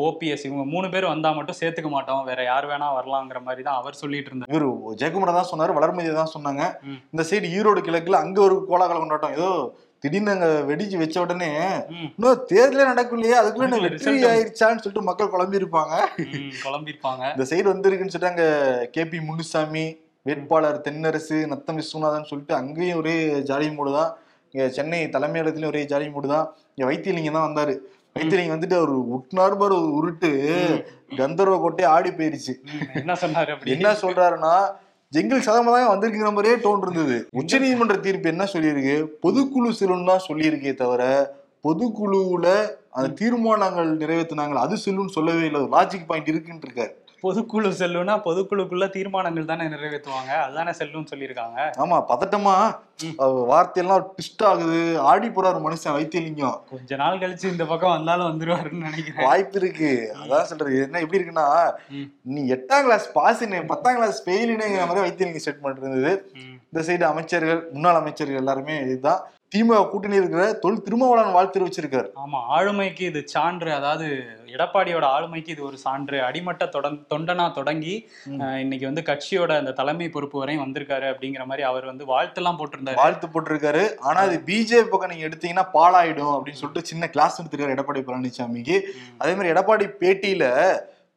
ஓபிஎஸ் 0.00 0.44
இவங்க 0.48 0.64
மூணு 0.72 0.86
பேர் 0.94 1.06
வந்தா 1.12 1.30
மட்டும் 1.36 1.58
சேர்த்துக்க 1.60 1.90
மாட்டோம். 1.92 2.22
வேற 2.30 2.40
யார் 2.48 2.66
வேணா 2.70 2.88
வரலாங்கிற 2.96 3.40
மாதிரி 3.46 3.62
தான் 3.68 3.78
அவர் 3.80 4.00
சொல்லிட்டு 4.00 4.30
இருந்தார். 4.30 4.50
இவரு 4.52 4.68
ஜெயக்குமார் 5.00 5.38
தான் 5.38 5.50
சொன்னாரு 5.52 5.76
வளர்மதியை 5.78 6.14
தான் 6.16 6.34
சொன்னாங்க. 6.34 6.62
இந்த 7.12 7.24
சைடு 7.30 7.52
ஈரோடு 7.56 7.82
கிழக்குல 7.88 8.20
அங்க 8.24 8.40
ஒரு 8.48 8.56
கோலாகலம் 8.70 9.04
கொண்டாட்டம். 9.04 9.36
ஏதோ 9.38 9.50
திடீர்னு 10.04 10.34
அங்க 10.34 10.48
வெடிச்சு 10.68 10.96
வச்ச 11.02 11.16
உடனே. 11.24 11.50
இன்னும் 12.08 12.42
தேர்தலே 12.50 12.86
நடக்கலையே 12.90 13.36
அதுக்குள்ள 13.40 13.76
வெற்றி 13.84 14.14
ஆயிருச்சான்னு 14.32 14.82
சொல்லிட்டு 14.82 15.08
மக்கள் 15.08 15.32
குழம்பி 15.34 15.60
இருப்பாங்க 15.60 15.94
ம், 16.24 16.50
குழம்பிருப்பாங்க 16.64 17.22
இந்த 17.34 17.46
சைடு 17.50 17.66
வந்திருக்குன்னு 17.72 18.14
சொல்லிட்டு 18.14 18.32
அங்க 18.32 18.46
கேபி 18.96 19.20
முனுசாமி 19.28 19.86
வேட்பாளர் 20.26 20.84
தென்னரசு 20.84 21.38
நத்தம் 21.48 21.78
விஸ்வநாதன் 21.78 22.28
சொல்லிட்டு 22.28 22.54
அங்கேயும் 22.60 23.00
ஒரே 23.00 23.16
ஜாலி 23.48 23.66
மூடு 23.72 23.90
தான். 23.96 24.12
இங்க 24.54 24.64
சென்னை 24.76 24.98
தலைமையகத்திலயும் 25.14 25.72
ஒரே 25.72 25.82
ஜாலி 25.92 26.06
மூடு 26.14 26.28
தான். 26.32 26.46
இங்க 26.74 26.86
வைத்தியலிங்கம் 26.90 27.36
தான் 27.38 27.46
வந்தாரு. 27.48 27.74
வைத்தியலிங்கம் 28.16 28.56
வந்துட்டு 28.56 28.76
அவர் 28.80 28.92
உட்னார் 29.16 29.56
ஒரு 29.66 29.76
உருட்டு. 29.98 30.30
கந்தர்வ 31.20 31.54
கோட்டை 31.62 31.84
ஆடி 31.94 32.10
போயிருச்சு. 32.18 32.54
என்ன 33.00 33.12
சொன்னாரு 33.22 33.54
என்ன 33.74 33.94
சொல்றாருன்னா 34.02 34.54
ஜெங்கில் 35.12 35.44
தான் 35.48 35.90
வந்திருக்கிற 35.92 36.30
மாதிரியே 36.36 36.54
டோன் 36.62 36.84
இருந்தது 36.84 37.16
உச்ச 37.40 37.58
நீதிமன்ற 37.64 37.96
தீர்ப்பு 38.06 38.32
என்ன 38.34 38.44
சொல்லியிருக்கு? 38.54 38.96
பொதுக்குழு 39.24 39.68
செல்லுன்னு 39.80 40.10
தான் 40.12 40.26
சொல்லியிருக்கே 40.28 40.74
தவிர 40.82 41.02
பொதுக்குழுவுல 41.66 42.48
அந்த 42.96 43.08
தீர்மானங்கள் 43.20 43.90
நிறைவேற்றினாங்க 44.00 44.64
அது 44.64 44.76
செல்லுன்னு 44.84 45.16
சொல்லவே 45.18 45.44
இல்லை. 45.50 45.60
லாஜிக் 45.74 46.08
பாயிண்ட் 46.10 46.30
இருக்குன்னு 46.32 46.66
இருக்காரு. 46.66 46.92
பொதுக்குழு 47.24 47.68
செல்லுனா 47.80 48.14
பொதுக்குழுக்குள்ள 48.26 48.86
தீர்மானங்கள் 48.96 49.50
தானே 49.50 49.66
நிறைவேற்றுவாங்க. 49.74 50.32
அதுதானே 50.44 50.72
செல்லுன்னு 50.78 51.10
சொல்லியிருக்காங்க. 51.12 51.58
ஆமா 51.84 51.98
பதட்டமா 52.10 52.54
வார்த்தையெல்லாம் 53.50 54.04
ட்விஸ்ட் 54.08 54.44
ஆகுது. 54.50 54.80
ஆடி 55.10 55.28
போறாரு 55.28 55.60
மனுஷன் 55.66 55.96
வைத்தியலிங்கம். 55.96 56.58
கொஞ்ச 56.72 56.96
நாள் 57.02 57.20
கழிச்சு 57.22 57.46
இந்த 57.54 57.64
பக்கம் 57.72 57.94
வந்தாலும் 57.96 58.28
வந்துருவாருன்னு 58.30 58.86
நினைக்கிறேன். 58.88 59.26
வாய்ப்பு 59.28 59.58
இருக்கு. 59.62 59.92
அதான் 60.22 60.48
சொல்றது. 60.50 60.82
என்ன 60.86 61.00
எப்படி 61.04 61.20
இருக்குன்னா. 61.20 61.48
நீ 62.34 62.42
எட்டாம் 62.56 62.86
கிளாஸ் 62.88 63.06
பாஸ்னு 63.18 63.60
பத்தாம் 63.72 63.98
கிளாஸ் 64.00 64.20
ஃபெயிலுங்கிற 64.26 64.86
மாதிரி 64.90 65.06
வைத்தியலிங்கம் 65.06 65.44
ஸ்டேட்மெண்ட் 65.46 65.82
இருந்தது. 65.84 66.12
இந்த 66.68 66.82
சைடு 66.88 67.06
அமைச்சர்கள் 67.12 67.62
முன்னாள் 67.74 68.00
அமைச்சர்கள் 68.02 68.42
எல்லாருமே 68.42 68.76
இதுதான். 68.86 69.22
திமுக 69.54 69.82
கூட்டணி 69.90 70.16
இருக்கிற 70.20 70.44
தொல் 70.62 70.84
திருமாவளவன் 70.86 71.34
வாழ்த்து 71.34 71.56
தெரிவிச்சிருக்காரு. 71.56 72.08
ஆமா 72.22 72.38
ஆளுமைக்கு 72.54 73.04
இது 73.10 73.20
சான்று 73.34 73.70
அதாவது 73.80 74.06
எடப்பாடியோட 74.56 75.04
ஆளுமைக்கு 75.16 75.52
இது 75.54 75.62
ஒரு 75.68 75.78
சான்று. 75.84 76.18
அடிமட்ட 76.28 76.68
தொடன் 76.74 76.98
தொண்டனா 77.12 77.46
தொடங்கி 77.58 77.94
இன்னைக்கு 78.62 78.86
வந்து 78.90 79.04
கட்சியோட 79.10 79.52
அந்த 79.62 79.74
தலைமை 79.80 80.08
பொறுப்பு 80.16 80.38
வரையும் 80.42 80.64
வந்திருக்காரு 80.64 81.06
அப்படிங்கிற 81.12 81.44
மாதிரி 81.50 81.66
அவர் 81.70 81.90
வந்து 81.90 82.06
வாழ்த்தெல்லாம் 82.12 82.58
போட்டிருந்தாரு. 82.60 83.00
வாழ்த்து 83.02 83.32
போட்டிருக்காரு. 83.34 83.84
ஆனா 84.08 84.20
அது 84.28 84.36
பிஜேபி 84.50 84.90
பக்கம் 84.94 85.12
நீங்க 85.14 85.28
எடுத்தீங்கன்னா 85.30 85.66
பாலாயிடும் 85.78 86.34
அப்படின்னு 86.36 86.62
சொல்லிட்டு 86.62 86.90
சின்ன 86.90 87.10
கிளாஸ் 87.16 87.40
எடுத்திருக்காரு 87.42 87.76
எடப்பாடி 87.76 88.02
பழனிசாமிக்கு 88.08 88.78
அதே 89.22 89.34
மாதிரி 89.38 89.54
எடப்பாடி 89.54 89.88
பேட்டியில 90.02 90.44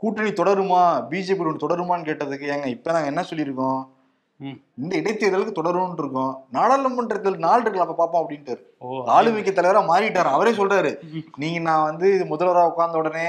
கூட்டணி 0.02 0.32
தொடருமா? 0.40 0.82
பிஜேபி 1.12 1.54
தொடருமான்னு 1.62 2.10
கேட்டதுக்கு 2.10 2.48
ஏங்க 2.56 2.68
இப்ப 2.74 2.92
நாங்க 2.96 3.12
என்ன 3.12 3.22
சொல்லியிருக்கோம். 3.30 3.80
இந்த 4.40 4.94
இடைத்தேர்தலுக்கு 5.00 5.60
தொடரும்னு 5.60 6.02
இருக்கோம். 6.04 6.34
நாடாளுமன்றத்தில் 6.56 7.46
நாள் 7.46 7.62
இருக்குல்ல 7.64 7.86
அப்ப 7.86 7.96
பாப்போம் 8.02 8.24
அப்படின்ட்டு 8.24 8.56
ஆளுமைக்கு 9.16 9.52
தலைவரா 9.60 9.82
மாறிட்டாரு. 9.92 10.30
அவரே 10.38 10.52
சொல்றாரு. 10.60 10.92
நீங்க 11.44 11.60
நான் 11.70 11.88
வந்து 11.90 12.10
முதல்வரா 12.32 12.66
உட்கார்ந்த 12.72 13.02
உடனே 13.04 13.28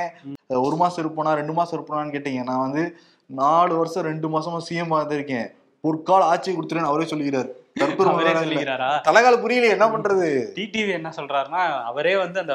ஒரு 0.66 0.76
மாசம் 0.82 1.02
இருப்போனா 1.04 1.32
ரெண்டு 1.40 1.54
மாசம் 1.58 1.76
இருப்போனான்னு 1.78 2.14
கேட்டீங்க 2.16 2.42
நான் 2.50 2.64
வந்து 2.66 2.82
நாலு 3.30 3.72
வருஷம் 3.76 4.08
ரெண்டு 4.10 4.28
மாசமா 4.34 4.60
சிஎம் 4.68 4.94
இருக்கேன். 5.18 5.48
பொற்கால 5.84 6.28
ஆட்சி 6.32 6.50
கொடுத்துருன்னு 6.52 6.90
அவரே. 6.90 7.08
சொல்லிக்கிறாரா 7.12 8.88
தலைகால 9.08 9.34
புரியல 9.42 9.66
என்ன 9.74 9.86
பண்றது? 9.88 10.28
டிடிவி 10.56 10.92
என்ன 10.96 11.08
சொல்றாருன்னா 11.16 11.60
அவரே 11.90 12.14
வந்து 12.16 12.38
அந்த 12.40 12.54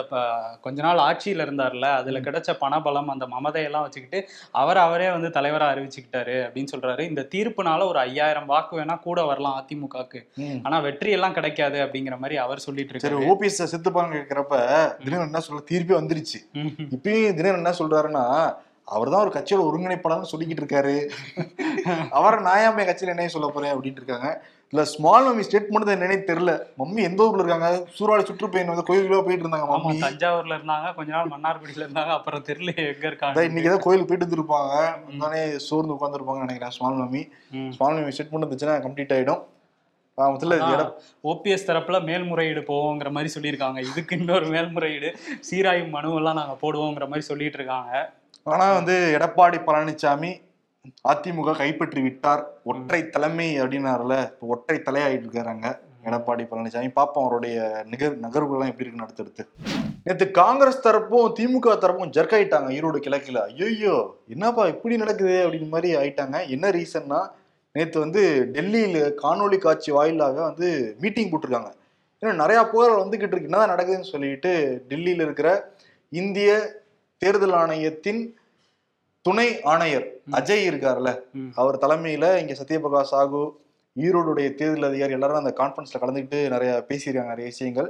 கொஞ்ச 0.66 0.78
நாள் 0.82 1.02
ஆட்சியில 1.06 1.46
இருந்தார்ல 1.46 1.90
அதுல 2.00 2.20
கிடைச்ச 2.26 2.56
பணபலம் 2.64 3.12
அந்த 3.14 3.28
மமதையெல்லாம் 3.28 3.86
வச்சுக்கிட்டு 3.86 4.20
அவர் 4.62 4.80
அவரே 4.86 5.08
வந்து 5.12 5.30
தலைவரா 5.38 5.68
அறிவிச்சுக்கிட்டாரு 5.74 6.36
அப்படின்னு 6.46 6.74
சொல்றாரு. 6.74 7.06
இந்த 7.12 7.26
தீர்ப்புனால 7.36 7.88
ஒரு 7.88 8.00
ஐயாயிரம் 8.00 8.50
வாக்கு 8.54 8.74
வேணா 8.80 8.98
கூட 9.08 9.24
வரலாம் 9.24 9.58
அதிமுகக்கு. 9.62 10.22
ஆனா 10.64 10.80
வெற்றி 10.80 11.12
எல்லாம் 11.12 11.38
கிடைக்காது 11.40 11.80
அப்படிங்கிற 11.86 12.18
மாதிரி 12.18 12.38
அவர் 12.38 12.66
சொல்லிட்டு 12.68 12.94
இருக்காரு. 12.94 13.24
ஓபிஎஸ் 13.32 13.64
செத்துப்பாங்க 13.76 14.14
கேக்குறப்ப 14.20 14.60
தினகரன் 15.06 15.28
என்ன 15.30 15.44
சொல்ற? 15.48 15.64
தீர்ப்பே 15.72 15.98
வந்துருச்சு. 16.02 16.42
இப்பயும் 16.98 17.36
தினகரன் 17.40 17.62
என்ன 17.64 17.74
சொல்றாருன்னா 17.80 18.26
அவர் 18.88 19.12
தான் 19.12 19.24
ஒரு 19.26 19.32
கட்சியோட 19.36 19.62
ஒருங்கிணைப்பாளர்னு 19.68 20.32
சொல்லிக்கிட்டு 20.32 20.64
இருக்காரு. 20.64 20.96
அவரை 22.18 22.40
நான் 22.48 22.62
ஏன் 22.64 22.80
என் 22.82 22.90
கட்சியில 22.90 23.14
என்ன 23.14 23.30
சொல்ல 23.36 23.48
போறேன் 23.54 23.74
அப்படின்ட்டு 23.74 24.02
இருக்காங்க. 24.02 24.30
இல்ல 24.74 24.84
ஸ்மால் 24.92 25.26
மம்மி 25.26 25.44
ஸ்டேட்மெண்ட் 25.48 25.88
தான் 25.88 25.96
என்னன்னே 25.98 26.18
தெரியல. 26.30 26.54
மம்மி 26.82 27.02
எந்த 27.08 27.22
ஊர்ல 27.26 27.44
இருக்காங்க? 27.44 27.70
சூறாவளி 27.96 28.24
சுற்றுப்பயணம் 28.30 28.74
வந்து 28.74 28.86
கோயிலுக்குள்ள 28.88 29.20
போயிட்டு 29.28 29.46
இருந்தாங்க 29.46 29.68
மம்மி. 29.72 29.96
தஞ்சாவூர்ல 30.06 30.58
இருந்தாங்க. 30.58 30.88
கொஞ்ச 30.98 31.10
நாள் 31.16 31.32
மன்னார்குடியில 31.34 31.84
இருந்தாங்க. 31.86 32.14
அப்புறம் 32.20 32.46
தெரியல 32.50 32.72
எங்க 32.92 33.06
இருக்காங்க 33.12 33.44
இன்னைக்கு 33.50 33.72
ஏதோ 33.72 33.80
கோயிலுக்கு 33.86 34.10
போயிட்டு 34.12 34.28
இருந்திருப்பாங்க 34.28 34.74
வந்தோடனே 35.10 35.44
சோர்ந்து 35.68 35.96
உட்காந்துருப்பாங்கன்னு 35.98 36.48
நினைக்கிறேன் 36.48 36.76
small 36.78 37.00
mummy. 37.02 37.24
Small 37.78 37.96
mummy 37.98 38.16
statement 38.18 38.46
இருந்துச்சுன்னா 38.46 38.78
கம்ப்ளீட் 38.88 39.16
ஆயிடும். 39.18 39.44
ஓபிஎஸ் 41.32 41.68
தரப்புல 41.70 42.00
மேல்முறையீடு 42.10 42.62
போவோங்கிற 42.72 43.12
மாதிரி 43.16 43.30
சொல்லியிருக்காங்க. 43.36 43.80
இதுக்கு 43.92 44.18
இன்னொரு 44.20 44.48
மேல்முறையீடு 44.56 45.10
சீராய்வு 45.48 45.88
மனுவெல்லாம் 45.96 46.40
நாங்க 46.42 46.58
போடுவோங்கிற 46.66 47.08
மாதிரி 47.14 47.26
சொல்லிட்டு 47.30 47.60
இருக்காங்க. 47.60 47.94
ஆனா 48.52 48.66
வந்து 48.78 48.96
எடப்பாடி 49.18 49.58
பழனிசாமி 49.68 50.32
அதிமுக 51.12 51.52
கைப்பற்றி 51.60 52.00
விட்டார். 52.06 52.42
ஒற்றை 52.72 53.00
தலைமை 53.14 53.50
அப்படின்னாருல 53.62 54.16
இப்போ 54.32 54.48
ஒற்றை 54.54 54.78
தலையாயிட்டு 54.88 55.28
இருக்காங்க 55.28 55.68
எடப்பாடி 56.08 56.44
பழனிசாமி 56.50 56.90
பார்ப்போம் 56.98 57.26
அவருடைய 57.26 57.58
நிகர் 57.92 58.16
நகர்வுகள்லாம் 58.24 58.72
எப்படி 58.72 58.86
இருக்குன்னு 58.86 59.08
அடுத்தடுத்து. 59.08 59.44
நேற்று 60.06 60.26
காங்கிரஸ் 60.40 60.84
தரப்பும் 60.88 61.30
திமுக 61.38 61.76
தரப்பும் 61.84 62.12
ஜர்க் 62.18 62.36
ஆயிட்டாங்க 62.38 62.70
ஈரோடு 62.78 63.00
கிழக்கில். 63.06 63.42
ஐயோ 63.68 63.96
என்னப்பா 64.34 64.66
இப்படி 64.74 64.98
நடக்குது 65.04 65.38
அப்படின்னு 65.46 65.70
மாதிரி 65.76 65.92
ஆயிட்டாங்க. 66.02 66.38
என்ன 66.56 66.72
ரீசன்னா 66.80 67.22
நேற்று 67.76 67.98
வந்து 68.06 68.24
டெல்லியில் 68.56 69.02
காணொளி 69.24 69.58
காட்சி 69.58 69.92
வாயிலாக 69.98 70.38
வந்து 70.50 70.68
மீட்டிங் 71.04 71.32
போட்டிருக்காங்க. 71.32 71.72
ஏன்னா 72.22 72.34
நிறையா 72.44 72.62
புகார்கள் 72.74 73.04
வந்துகிட்டு 73.04 73.34
இருக்கு. 73.34 73.50
என்னதான் 73.52 73.74
நடக்குதுன்னு 73.76 74.14
சொல்லிட்டு 74.14 74.52
டெல்லியில் 74.92 75.26
இருக்கிற 75.28 75.50
இந்திய 76.22 76.50
தேர்தல் 77.24 77.58
ஆணையத்தின் 77.64 78.22
துணை 79.26 79.50
ஆணையர் 79.74 80.08
அஜய் 80.38 80.66
இருக்கார்ல. 80.70 81.10
அவர் 81.62 81.84
தலைமையில 81.84 82.26
இங்க 82.42 82.54
சத்யபிரகாஷ் 82.62 83.12
சாகு 83.12 83.44
ஈரோடுடைய 83.96 84.48
தேர்தல் 84.60 84.90
அதிகாரி 84.90 85.14
எல்லாரும் 85.18 85.42
அந்த 85.42 85.54
கான்ஃபரன்ஸ்ல 85.60 86.02
கலந்துக்கிட்டு 86.02 86.40
நிறைய 86.54 86.72
பேசியிருக்காங்க 86.90 87.34
நிறைய 87.34 87.50
விஷயங்கள். 87.54 87.90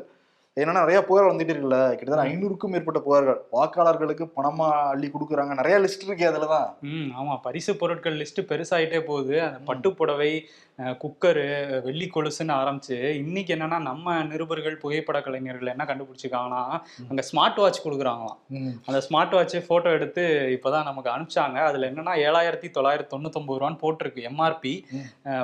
என்னன்னா 0.58 0.82
நிறைய 0.82 0.98
புகார் 1.06 1.30
வந்துட்டு 1.30 1.54
இருக்குல்ல 1.54 1.78
கிட்டத்தட்ட 2.00 2.26
ஐநூறுக்கும் 2.32 2.72
மேற்பட்ட 2.74 3.00
புகார்கள். 3.06 3.40
வாக்காளர்களுக்கு 3.58 4.26
பணமா 4.36 4.68
அள்ளி 4.92 5.08
கொடுக்குறாங்க. 5.14 5.54
நிறைய 5.60 5.78
லிஸ்ட் 5.84 6.06
இருக்கு 6.08 6.26
அதுலதான். 6.32 6.68
ம் 6.92 7.10
ஆமா 7.22 7.36
பரிசு 7.48 7.74
பொருட்கள் 7.82 8.20
லிஸ்ட் 8.22 8.42
பெருசாயிட்டே 8.52 9.00
போகுது. 9.10 9.36
அந்த 9.48 9.60
பட்டு 9.70 9.92
புடவை 10.02 10.32
குக்கரு 10.78 11.82
வெள்ளி 11.82 12.12
கொலுசுன்னு 12.16 12.80
ஆரம்பிச்சு 12.80 13.10
இன்னைக்கு 13.10 13.56
என்னன்னா 13.56 13.80
நம்ம 13.80 14.24
நிருபர்கள் 14.24 14.78
புகைப்பட 14.78 15.22
கலைஞர்கள் 15.22 15.68
என்ன 15.68 15.84
கண்டுபிடிச்சிருக்காங்கன்னா 15.84 16.82
அங்க 17.10 17.24
ஸ்மார்ட் 17.32 17.56
வாட்ச் 17.56 17.86
கொடுக்குறாங்களாம். 17.86 18.38
அந்த 18.86 19.02
ஸ்மார்ட் 19.10 19.32
வாட்ச் 19.32 19.68
போட்டோ 19.68 19.90
எடுத்து 19.90 20.60
இப்போதான் 20.62 20.84
நமக்கு 20.84 21.10
அனுப்பிச்சாங்க. 21.10 21.54
அதுல 21.54 21.92
என்னன்னா 21.92 22.16
ஏழாயிரத்தி 22.18 22.66
தொள்ளாயிரத்தி 22.78 23.14
தொண்ணூத்தொம்பது 23.14 23.58
ரூபான்னு 23.60 23.78
போட்டிருக்கு 23.82 24.28
எம்ஆர்பி. 24.30 24.84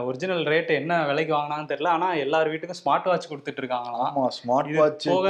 ஒரிஜினல் 0.03 0.43
ரேட் 0.43 0.67
என்ன 0.67 1.05
விலைக்கு 1.05 1.35
வாங்கினான்னு 1.35 1.69
தெரியல. 1.69 1.87
ஆனா 1.87 2.13
எல்லார் 2.13 2.47
வீட்டுக்கும் 2.47 2.73
ஸ்மார்ட் 2.85 3.03
வாட்ச் 3.03 3.31
கொடுத்துட்டு 3.31 3.61
இருக்காங்களாம். 3.61 4.13
ஸ்மார்ட் 4.13 4.75
வாட்ச் 4.75 5.07
போக- 5.09 5.29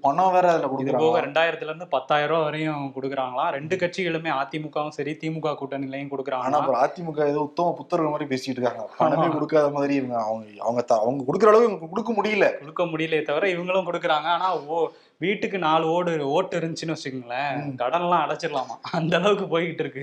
பணம் 0.00 0.32
வேற 0.32 0.52
அதுல 0.52 0.68
இது 0.78 0.92
போக 0.96 1.20
ரெண்டாயிரத்துல 1.20 1.62
இருந்து 1.62 1.86
பத்தாயிரம் 1.86 2.28
ரூபாய் 2.28 2.44
வரையும் 2.44 2.92
கொடுக்குறாங்களாம். 2.94 3.50
ரெண்டு 3.50 3.76
கட்சிகளுமே 3.76 4.30
அதிமுகவும் 4.30 4.88
சரி 4.88 5.16
திமுக 5.20 5.54
கூட்டணிலையும் 5.54 6.08
கொடுக்குறாங்க 6.16 6.42
அதிமுக 6.74 7.26
ஏதோ 7.26 7.40
உத்தம 7.40 7.76
புத்தர்கள் 7.80 8.10
மாதிரி 8.10 8.36
பேசிட்டு 8.36 8.48
இருக்காங்க. 8.48 8.88
பணமே 9.24 9.36
கொடுக்காத 9.36 9.68
மாதிரி 9.70 9.94
இவங்க 9.94 10.16
அவங்க 10.22 10.44
அவங்க 10.62 10.80
அவங்க 10.98 11.24
கொடுக்குற 11.28 11.50
அளவுக்கு 11.50 11.70
இவங்க 11.70 11.90
கொடுக்க 11.92 12.12
முடியல. 12.12 12.46
கொடுக்க 12.60 12.84
முடியலையே 12.84 13.24
தவிர 13.24 13.48
இவங்களும் 13.54 13.88
கொடுக்குறாங்க. 13.88 14.28
ஆனா 14.36 14.48
ஓ 14.68 14.76
வீட்டுக்கு 15.20 15.58
நாலு 15.58 15.84
ஓடு 15.86 16.12
ஓட்டு 16.28 16.54
இருந்துச்சுன்னு 16.58 16.94
வச்சுக்கோங்களேன் 16.94 17.52
ம். 17.58 17.68
கடன்லாம் 17.82 18.22
அடைச்சிடலாமா? 18.24 18.74
அந்த 18.92 19.12
அளவுக்கு 19.16 19.46
போய்கிட்டு 19.52 19.82
இருக்கு. 19.84 20.02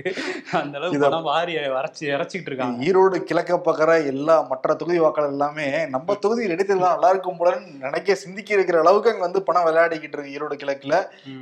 அந்த 0.60 0.74
அளவுக்கு 0.78 1.02
பணம் 1.04 1.26
வாரி 1.28 1.54
வரைச்சி 1.74 2.02
இறைச்சிக்கிட்டு 2.12 2.50
இருக்காங்க. 2.50 2.84
ஈரோடு 2.86 3.18
கிழக்க 3.30 3.58
பார்க்குற 3.58 3.94
எல்லா 4.12 4.36
மற்ற 4.50 4.74
தொகுதி 4.74 4.98
வாக்காளர் 4.98 5.34
எல்லாமே 5.34 5.66
நம்ம 5.88 6.16
தொகுதி 6.24 6.46
இடைத்தேர்தல் 6.48 6.94
நல்லா 6.94 7.10
இருக்கும் 7.10 7.38
போலன்னு 7.40 7.74
நினைக்க 7.86 8.16
சிந்திக்க 8.24 8.52
இருக்கிற 8.54 8.78
அளவுக்கு 8.78 9.12
அங்க 9.12 9.24
வந்து 9.26 9.42
பணம் 9.42 9.66
விளையாடிக்கிட்டு 9.68 10.18
இருக்கு 10.18 10.34
ஈரோடு 10.36 10.56
கிழக்குல. 10.62 10.96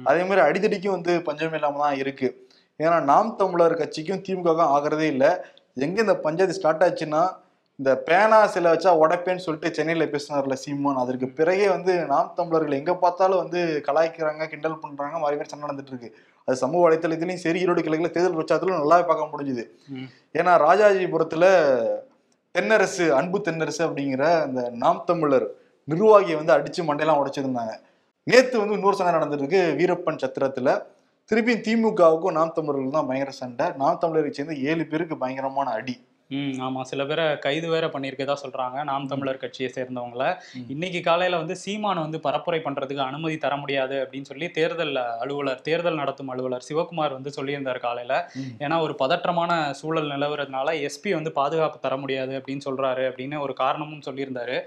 அதே 0.05 0.23
மாதிரி 0.23 0.43
அடித்தடிக்கும் 0.47 0.97
வந்து 0.97 1.15
பஞ்சம் 1.23 1.57
இல்லாம 1.61 1.83
தான் 1.85 2.01
இருக்கு. 2.03 2.31
ஏன்னா 2.81 2.99
நாம் 3.05 3.37
தமிழர் 3.37 3.81
கட்சிக்கும் 3.81 4.25
திமுகவுக்கும் 4.27 4.73
ஆகிறதே 4.75 5.09
இல்லை. 5.15 5.31
எங்க 5.77 5.99
இந்த 6.01 6.15
பஞ்சாயத்து 6.27 6.59
ஸ்டார்ட் 6.59 6.85
ஆச்சுன்னா 6.87 7.23
இந்த 7.81 7.93
பேனா 8.07 8.39
சில 8.55 8.71
வச்சா 8.73 8.91
உடைப்பேன்னு 9.03 9.43
சொல்லிட்டு 9.45 9.69
சென்னையில 9.77 10.07
பேசினார்ல 10.15 10.57
சீமான். 10.63 10.99
அதற்கு 11.03 11.27
பிறகே 11.39 11.69
வந்து 11.75 11.93
நாம் 12.11 12.27
தமிழர்கள் 12.39 12.77
எங்க 12.79 12.93
பார்த்தாலும் 13.05 13.41
வந்து 13.43 13.61
கலாய்க்கிறாங்க 13.87 14.49
கிண்டல் 14.51 14.83
பண்றாங்க 14.83 15.15
மாறி 15.23 15.37
மாறி 15.37 15.49
சண்டை 15.53 15.65
நடந்துட்டு 15.67 15.93
இருக்கு. 15.93 16.11
அது 16.47 16.57
சமூக 16.63 16.81
வலைத்தளத்திலையும் 16.87 17.43
சரி 17.45 17.61
ஈரோடு 17.65 17.85
கிழக்குல 17.87 18.11
தேர்தல் 18.17 18.37
பிரச்சாரத்திலும் 18.39 18.83
நல்லாவே 18.83 19.05
பார்க்க 19.11 19.31
முடிஞ்சுது. 19.33 19.65
ஏன்னா 20.39 20.55
ராஜாஜிபுரத்துல 20.67 21.47
தென்னரசு 22.55 23.07
அன்பு 23.21 23.41
தென்னரசு 23.49 23.83
அப்படிங்கிற 23.87 24.27
அந்த 24.47 24.67
நாம் 24.83 25.01
தமிழர் 25.11 25.49
நிர்வாகியை 25.89 26.37
வந்து 26.41 26.55
அடிச்சு 26.59 26.87
மண்டையெல்லாம் 26.91 27.23
உடைச்சிருந்தாங்க. 27.23 27.75
நேத்து 28.27 28.57
வந்து 28.63 28.79
இன்னொரு 28.79 28.99
சண்டை 29.01 29.17
நடந்திருக்கு 29.19 29.63
வீரப்பன் 29.81 30.23
சத்திரத்துல. 30.25 30.69
திருப்பியும் 31.31 31.65
திமுகவுக்கும் 31.67 32.39
நாம் 32.41 32.57
தமிழர்கள் 32.61 32.97
தான் 32.99 33.11
பயங்கர 33.11 33.35
சண்டை. 33.43 33.67
நாம் 33.83 34.01
தமிழரை 34.05 34.31
சேர்ந்து 34.31 34.57
ஏழு 34.71 34.85
பேருக்கு 34.93 35.23
பயங்கரமான 35.25 35.71
அடி. 35.81 35.97
ம் 36.31 36.57
ஆமா. 36.67 36.83
சில 36.83 37.05
பேரை 37.05 37.39
கைது 37.39 37.69
வேற 37.69 37.87
பண்ணியிருக்கதா 37.87 38.35
சொல்றாங்க. 38.43 38.85
நாம் 38.85 39.07
தமிழர் 39.07 39.37
கட்சியை 39.37 39.69
சேர்ந்தவங்கள. 39.75 40.25
இன்னைக்கு 40.69 41.01
காலையில 41.01 41.37
வந்து 41.37 41.57
சீமான் 41.57 42.01
வந்து 42.01 42.19
பரப்புரை 42.19 42.59
பண்றதுக்கு 42.67 43.03
அனுமதி 43.07 43.37
தர 43.37 43.57
முடியாது 43.57 43.97
அப்படின்னு 44.03 44.29
சொல்லி 44.31 44.49
தேர்தல் 44.51 44.95
அலுவலர் 44.97 45.61
தேர்தல் 45.61 45.95
நடத்தும் 45.95 46.29
அலுவலர் 46.29 46.67
சிவகுமார் 46.69 47.17
வந்து 47.17 47.33
சொல்லியிருந்தார் 47.37 47.81
காலையில. 47.81 48.15
ஏன்னா 48.59 48.81
ஒரு 48.81 48.95
பதற்றமான 48.99 49.71
சூழல் 49.71 50.11
நிலவுறதுனால 50.11 50.89
எஸ்பி 50.89 51.13
வந்து 51.13 51.33
பாதுகாப்பு 51.33 51.79
தர 51.79 51.97
முடியாது 51.97 52.33
அப்படின்னு 52.39 52.67
சொல்றாரு 52.69 53.05
அப்படின்னு 53.11 53.39
ஒரு 53.41 53.55
காரணமும் 53.55 54.07
சொல்லியிருந்தாரு. 54.11 54.59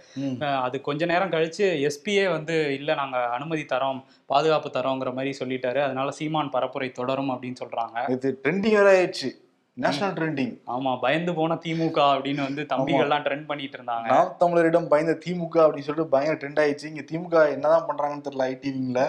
அது 0.62 0.82
கொஞ்ச 0.82 1.06
நேரம் 1.06 1.30
கழிச்சு 1.30 1.90
எஸ்பியே 1.90 2.32
வந்து 2.32 2.58
இல்ல 2.74 2.94
நாங்க 2.94 3.18
அனுமதி 3.38 3.66
தரோம் 3.74 4.02
பாதுகாப்பு 4.26 4.70
தரோங்கிற 4.70 5.14
மாதிரி 5.14 5.32
சொல்லிட்டாரு. 5.40 5.82
அதனால 5.88 6.12
சீமான் 6.12 6.52
பரப்புரை 6.54 6.92
தொடரும் 6.92 7.32
அப்படின்னு 7.32 7.62
சொல்றாங்க. 7.64 7.98
இது 8.10 8.40
ட்ரெண்டிங் 8.44 8.78
ஆயிடுச்சு. 8.94 9.32
நேஷனல் 9.78 10.16
ட்ரெண்டிங் 10.16 10.60
ஆமா 10.68 11.00
பயந்து 11.00 11.34
போன 11.34 11.54
திமுக 11.54 12.00
அப்படின்னு 12.16 12.42
வந்து 12.42 12.62
தம்பிகள்லாம் 12.62 13.24
ட்ரெண்ட் 13.26 13.46
பண்ணிட்டு 13.46 13.78
இருந்தாங்க. 13.78 14.06
நாம் 14.06 14.36
தமிழரிடம் 14.40 14.88
பயந்த 14.88 15.18
திமுக 15.26 15.56
அப்படின்னு 15.56 15.88
சொல்லிட்டு 15.88 16.08
பயங்கர 16.08 16.38
ட்ரெண்ட் 16.42 16.62
ஆயிடுச்சு. 16.64 16.86
இங்க 16.86 17.04
திமுக 17.12 17.52
என்னதான் 17.52 17.88
பண்றாங்கன்னு 17.88 18.28
தெரியல 18.28 18.46
ஐடிவிங்கள 18.52 19.06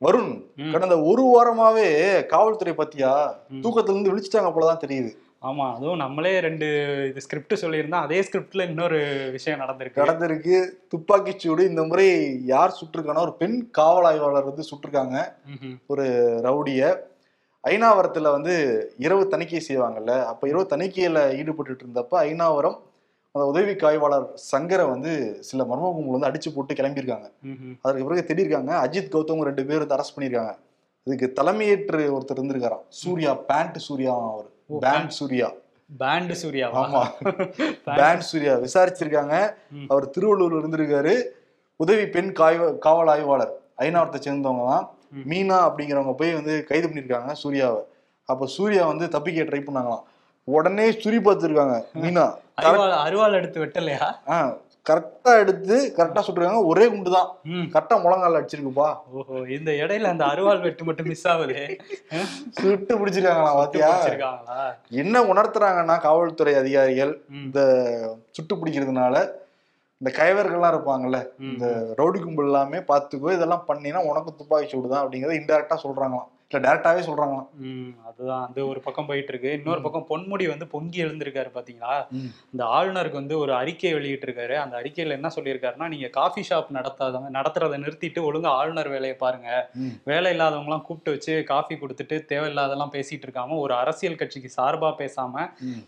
வருண். 0.00 0.70
கடந்த 0.72 0.96
ஒரு 1.02 1.22
வாரமாவே 1.32 1.88
காவல்துறை 2.26 2.74
பத்தியா. 2.74 3.12
தூக்கத்துல 3.52 3.90
இருந்து 3.90 4.12
விழிச்சிட்டாங்க 4.12 4.52
போலதான் 4.52 4.84
தெரியுது. 4.84 5.10
ஆமா 5.42 5.74
அதுவும் 5.74 5.96
நம்மளே 5.96 6.40
ரெண்டு 6.40 6.66
இது 7.10 7.20
ஸ்கிரிப்ட் 7.20 7.58
சொல்லியிருந்தா 7.60 7.98
அதே 8.06 8.20
ஸ்கிரிப்ட்ல 8.20 8.62
இன்னொரு 8.62 9.28
விஷயம் 9.30 9.60
நடந்திருக்கு. 9.60 10.00
நடந்திருக்கு. 10.00 10.56
துப்பாக்கிச் 10.88 11.38
சூடு 11.38 11.68
இந்த 11.68 11.82
முறை 11.82 12.08
யார் 12.44 12.78
சுட்டிருக்கானா 12.80 13.20
ஒரு 13.20 13.34
பெண் 13.34 13.68
காவல் 13.70 14.04
ஆய்வாளர் 14.04 14.44
வந்து 14.44 14.64
சுட்டிருக்காங்க. 14.70 15.16
ம்ஹும். 15.52 15.76
ரவுடிய. 16.48 16.94
ஐநாவரத்துல 17.64 18.30
வந்து 18.30 18.54
இரவு 18.98 19.28
தணிக்கை 19.28 19.64
செய்வாங்கல்ல 19.68 20.24
அப்ப 20.24 20.48
இரவு 20.48 20.66
தணிக்கையில 20.70 21.36
ஈடுபட்டு 21.36 21.76
இருந்தப்ப 21.84 22.10
ஐநாவரம் 22.10 22.78
அந்த 23.34 23.46
உதவி 23.46 23.76
காய்வாளர் 23.76 24.34
சங்கரை 24.52 24.88
வந்து 24.88 25.36
சில 25.40 25.62
மர்ம 25.62 25.92
கும்பல் 25.92 26.18
வந்து 26.18 26.28
அடிச்சு 26.28 26.54
போட்டு 26.54 26.74
கிளம்பியிருக்காங்க. 26.74 27.30
அதற்கு 27.80 28.06
பிறகு 28.06 28.24
திடீர்க்காங்க 28.24 28.72
அஜித் 28.86 29.14
கௌதம் 29.14 29.42
ரெண்டு 29.42 29.66
பேர் 29.66 29.78
வந்து 29.78 29.96
அரெஸ்ட் 29.96 30.16
பண்ணியிருக்காங்க. 30.16 30.54
இதுக்கு 31.06 31.42
தலைமையேற்று 31.42 32.00
ஒருத்தர் 32.16 32.38
இருந்திருக்காராம். 32.38 32.84
சூர்யா 32.88 33.34
பேண்ட் 33.34 33.76
சூர்யா 33.78 34.14
அவர். 34.32 34.46
பேண்ட். 34.80 35.10
சூர்யா. 35.10 35.52
பேண்ட் 35.98 36.32
சூர்யாவா 36.42 36.82
ஆமா. 36.82 37.02
பேண்ட் 37.98 38.20
சூர்யா 38.20 38.54
விசாரிச்சிருக்காங்க. 38.54 39.54
அவர் 39.88 40.10
திருவள்ளூர்ல 40.18 40.60
இருந்திருக்காரு. 40.62 41.22
உதவி 41.76 42.06
பெண் 42.06 42.32
காய்வ 42.32 42.72
காவல் 42.72 43.06
ஆய்வாளர் 43.06 43.52
ஐநாவரத்தை 43.78 44.20
சேர்ந்தவங்க 44.20 44.66
தான். 44.66 44.90
மீனா 45.12 45.58
அப்படிங்கிறவங்க 45.66 46.14
போய் 46.14 46.34
வந்து 46.34 46.64
கைது 46.64 46.88
பண்ணிருக்காங்க 46.88 47.32
சூர்யாவை. 47.32 47.82
அப்ப 48.28 48.46
சூர்யா 48.46 48.86
வந்து 48.86 49.08
தப்பிக்க 49.08 49.42
ட்ரை 49.42 49.60
பண்ணாங்களாம். 49.64 50.04
உடனே 50.44 50.92
சுரி 50.92 51.16
பார்த்துருக்காங்க 51.16 51.84
மீனா. 51.94 52.24
அருவாள் 52.58 52.94
அருவாள் 53.06 53.32
எடுத்து 53.32 53.64
வெட்டலையா? 53.64 54.06
ஆஹ் 54.26 54.54
கரெக்டா 54.86 55.38
எடுத்து 55.38 55.94
கரெக்டா 55.96 56.20
சுட்டுருக்காங்க. 56.20 56.64
ஒரே 56.64 56.88
குண்டு 56.88 57.10
தான். 57.10 57.28
கரெக்டா 57.44 58.02
முழங்கால 58.02 58.40
அடிச்சிருக்குப்பா. 58.40 58.96
ஓஹோ 59.12 59.46
இந்த 59.48 59.70
இடையில 59.72 60.02
அந்த 60.02 60.24
அருவாள் 60.24 60.60
வெட்டு 60.60 60.84
மட்டும் 60.84 61.06
மிஸ் 61.06 61.28
ஆகுது. 61.28 61.58
சுட்டு 62.60 62.98
பிடிச்சிருக்காங்களா 62.98 63.54
பாத்தியா? 63.54 63.90
என்ன 64.90 65.22
உணர்த்துறாங்கன்னா 65.22 66.00
காவல்துறை 66.00 66.54
அதிகாரிகள். 66.54 67.22
இந்த 67.30 67.60
சுட்டு 68.30 68.56
பிடிக்கிறதுனால 68.56 69.14
இந்த 70.00 70.10
கைவர்கள்லாம் 70.18 70.72
இருப்பாங்கல்ல. 70.72 71.18
இந்த 71.48 71.64
ரவுடி 71.98 72.18
கும்பல் 72.18 72.44
எல்லாமே 72.44 72.78
பார்த்துக்கோ 72.90 73.30
இதெல்லாம் 73.32 73.64
பண்ணினா 73.68 74.00
உனக்கு 74.10 74.30
துப்பாக்கி 74.34 74.68
சூடு 74.68 74.88
தான் 74.88 75.02
அப்படிங்கறத 75.02 75.38
இன்டெரக்டா 75.40 75.76
சொல்றாங்களாம் 75.84 76.28
இல்ல 76.50 76.58
டேரக்டாவே 76.64 77.00
சொல்றாங்களாம். 77.00 77.48
ம் 77.62 77.90
அதுதான். 78.06 78.44
அது 78.46 78.60
ஒரு 78.68 78.80
பக்கம் 78.80 79.06
போயிட்டு 79.06 79.32
இருக்கு 79.32 79.52
இன்னொரு 79.52 79.80
பக்கம் 79.82 80.06
பொன்முடி 80.08 80.48
வந்து 80.48 80.66
பொங்கி 80.66 81.04
எழுந்திருக்காரு 81.04 81.50
பாத்தீங்களா? 81.54 81.94
ம். 82.10 82.30
இந்த 82.52 82.62
ஆளுநருக்கு 82.76 83.12
வந்து 83.12 83.38
ஒரு 83.38 83.52
அறிக்கை 83.54 83.94
வெளியிட்டிருக்காரு. 83.94 84.54
அந்த 84.54 84.74
அறிக்கையில 84.78 85.10
என்ன 85.10 85.30
சொல்லியிருக்காருன்னா 85.36 85.88
நீங்க 85.88 86.08
காஃபி 86.08 86.44
ஷாப் 86.50 86.70
நடத்தாத 86.70 87.20
நடத்துறதை 87.32 87.78
நிறுத்திட்டு 87.82 88.22
ஒழுங்கா 88.28 88.52
ஆளுநர் 88.54 88.88
வேலையை 88.88 89.16
பாருங்க. 89.16 89.48
வேலை 90.04 90.32
இல்லாதவங்கலாம் 90.36 90.82
கூப்பிட்டு 90.82 91.10
வச்சு 91.10 91.44
காஃபி 91.44 91.74
கொடுத்துட்டு 91.74 92.18
தேவையில்லாதெல்லாம் 92.32 92.94
பேசிட்டு 92.96 93.28
இருக்காம 93.28 93.58
ஒரு 93.58 93.74
அரசியல் 93.74 94.14
கட்சிக்கு 94.14 94.50
சார்பா 94.56 94.90
பேசாம. 94.98 95.34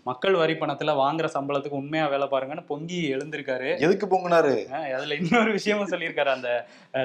மக்கள் 0.05 0.35
வரி 0.35 0.57
பணத்துல 0.61 0.97
வாங்குற 1.00 1.29
சம்பளத்துக்கு 1.35 1.81
உண்மையா 1.81 2.07
வேலை 2.09 2.29
பாருங்கன்னு 2.29 2.67
பொங்கி 2.67 3.00
எழுந்திருக்காரு. 3.14 3.71
எதுக்கு 3.79 4.07
பொங்குனாரு? 4.07 4.55
அதுல 4.95 5.14
இன்னொரு 5.14 5.52
விஷயமும் 5.52 5.90
சொல்லியிருக்காரு. 5.90 6.33
அந்த 6.33 6.50